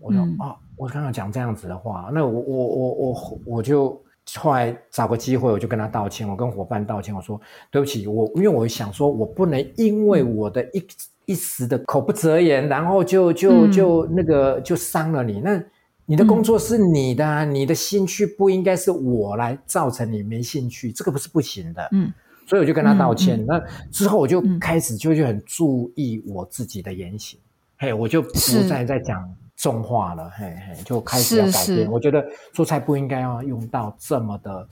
[0.01, 3.97] 我说、嗯、哦，我刚刚讲这样子的话，那我我我我我就
[4.35, 7.39] 后来找个机会，我就跟他道歉，我跟伙伴道歉，我说
[7.71, 10.85] 对不起，我因为我想说，我不能因为我的一、嗯、
[11.27, 15.39] 一时的口不择言，然后就就就那个就伤了你。
[15.39, 15.63] 那
[16.05, 21.87] 你的工作是你的，嗯、你的兴趣不应该是我来造成你没兴趣，这个不是不行的。
[21.93, 22.11] 嗯。
[22.45, 23.43] 所以我就跟他道歉。
[23.45, 23.59] 那
[23.91, 27.41] 之后我就开始就就很注意我自己的言行，嗯、
[27.77, 28.29] 嘿，我就不
[28.69, 31.65] 再再讲重话了，嘿嘿，就开始要改变。
[31.65, 34.67] 是是我觉得做菜不应该要用到这么的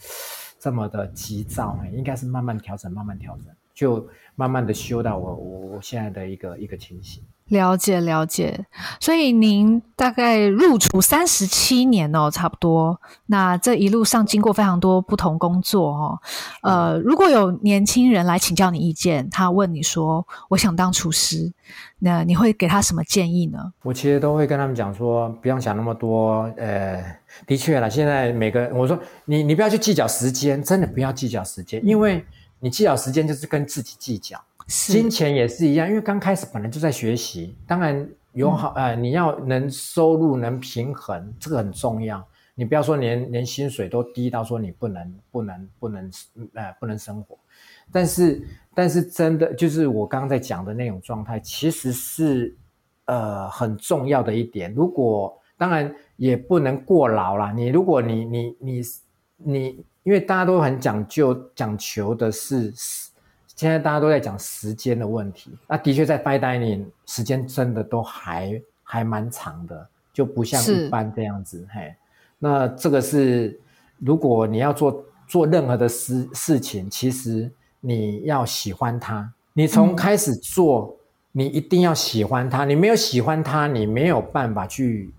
[0.59, 7.23] 这么的急躁，应该是慢慢调整，慢慢调整，就慢慢的修到我我我现在的一个一个情形。
[7.49, 8.65] 了解了解，
[8.99, 12.99] 所以您大概入厨三十七年哦，差不多。
[13.27, 16.19] 那这一路上经过非常多不同工作哦，
[16.63, 21.51] 呃，如果有年轻人来请教你意见，他问你说：“我想当厨师”，
[21.99, 23.73] 那你会给他什么建议呢？
[23.83, 26.51] 我其实都会跟他们讲说，不用想那么多。
[26.57, 27.03] 呃，
[27.45, 32.25] 的确啦，现在每个我说你你不要去计较时间，真的不要计较时间，因为
[32.64, 34.41] 你计较时间就是跟自己计较。
[34.65, 42.26] 金钱也是一样，因为刚开始本来就在学习，当然有好、嗯、呃，你要能收入能平衡，这个很重要。
[42.56, 46.10] 你不要说连连薪水都低到说你不能不能不能
[46.53, 47.38] 呃不能生活，
[47.91, 52.56] 但是但是真的就是我刚刚在讲的那种状态，其实是
[53.07, 54.73] 呃很重要的一点。
[54.73, 58.81] 如果当然也不能过劳啦，你如果你你你
[59.43, 62.73] 你，因为大家都很讲究讲求的是。
[63.55, 71.65] 现在大家都在讲时间的问题，那的确在 fine dining 时间真的都还还蛮长的，就不像一般这样子。
[71.71, 71.93] 嘿，
[72.39, 73.57] 那这个是
[73.99, 77.49] 如果你要做做任何的事事情，其实
[77.79, 79.31] 你要喜欢它。
[79.53, 80.97] 你从开始做，嗯、
[81.33, 82.65] 你一定要喜欢它。
[82.65, 85.13] 你没有喜欢它，你没有办法去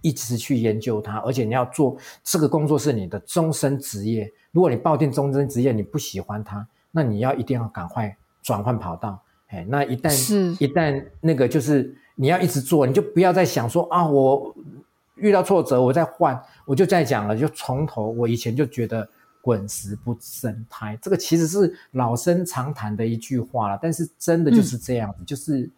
[0.00, 1.18] 一直去研究它。
[1.20, 4.32] 而且你要做这个工作是你的终身职业。
[4.52, 6.66] 如果你抱定终身职业，你不喜欢它。
[6.92, 14.52] 那你要一定要赶快转换跑道，哎，那一旦是一旦那个就是你要一直做，你就不要再想说啊，我
[15.14, 18.10] 遇到挫折我再换，我就再讲了，就从头。
[18.10, 19.08] 我以前就觉得
[19.40, 25.70] 滚石不生苔，这个其实是老生常谈的一句话了，但是真的就是这样子，嗯、就是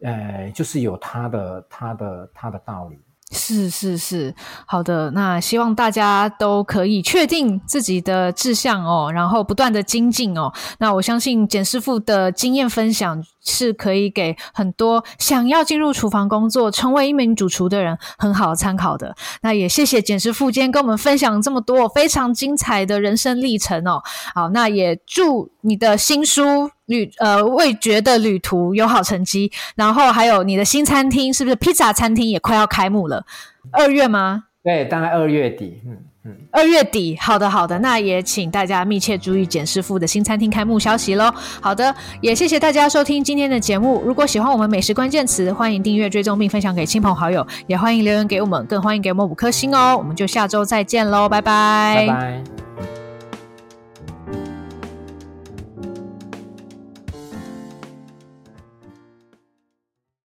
[0.00, 2.98] 呃，就是有它的它的它的道理。
[3.34, 4.34] 是是是，
[4.64, 5.10] 好的。
[5.10, 10.52] 那希望大家都可以确定自己的志向哦，然后不断的精进哦。
[10.78, 19.14] 那我相信简师傅的经验分享是可以给很多想要进入厨房工作、成为一名主厨的人很好的参考的。
[19.42, 24.00] 那也谢谢简师傅今天跟我们分享这么多非常精彩的人生历程哦。
[24.34, 33.24] 好，那也祝你的新书旅呃味觉的旅途有好成绩，然后还有你的新餐厅是不是披萨餐厅也快要开幕了？
[33.72, 34.44] 二月吗？
[34.62, 35.80] 对，大概二月底。
[35.86, 35.96] 嗯
[36.26, 37.14] 嗯，二月底。
[37.20, 41.30] 好的好的，那也请大家密切注意简师傅的新餐厅开幕消息喽。
[41.60, 44.02] 好的，也谢谢大家收听今天的节目。
[44.06, 49.94] 如果喜欢我们美食关键词，欢迎订阅追踪并分享给亲朋好友，也欢迎留言给我们，更欢迎给我们五颗星哦。
[49.98, 52.06] 我们就下周再见喽，拜拜。
[52.06, 53.03] 拜拜。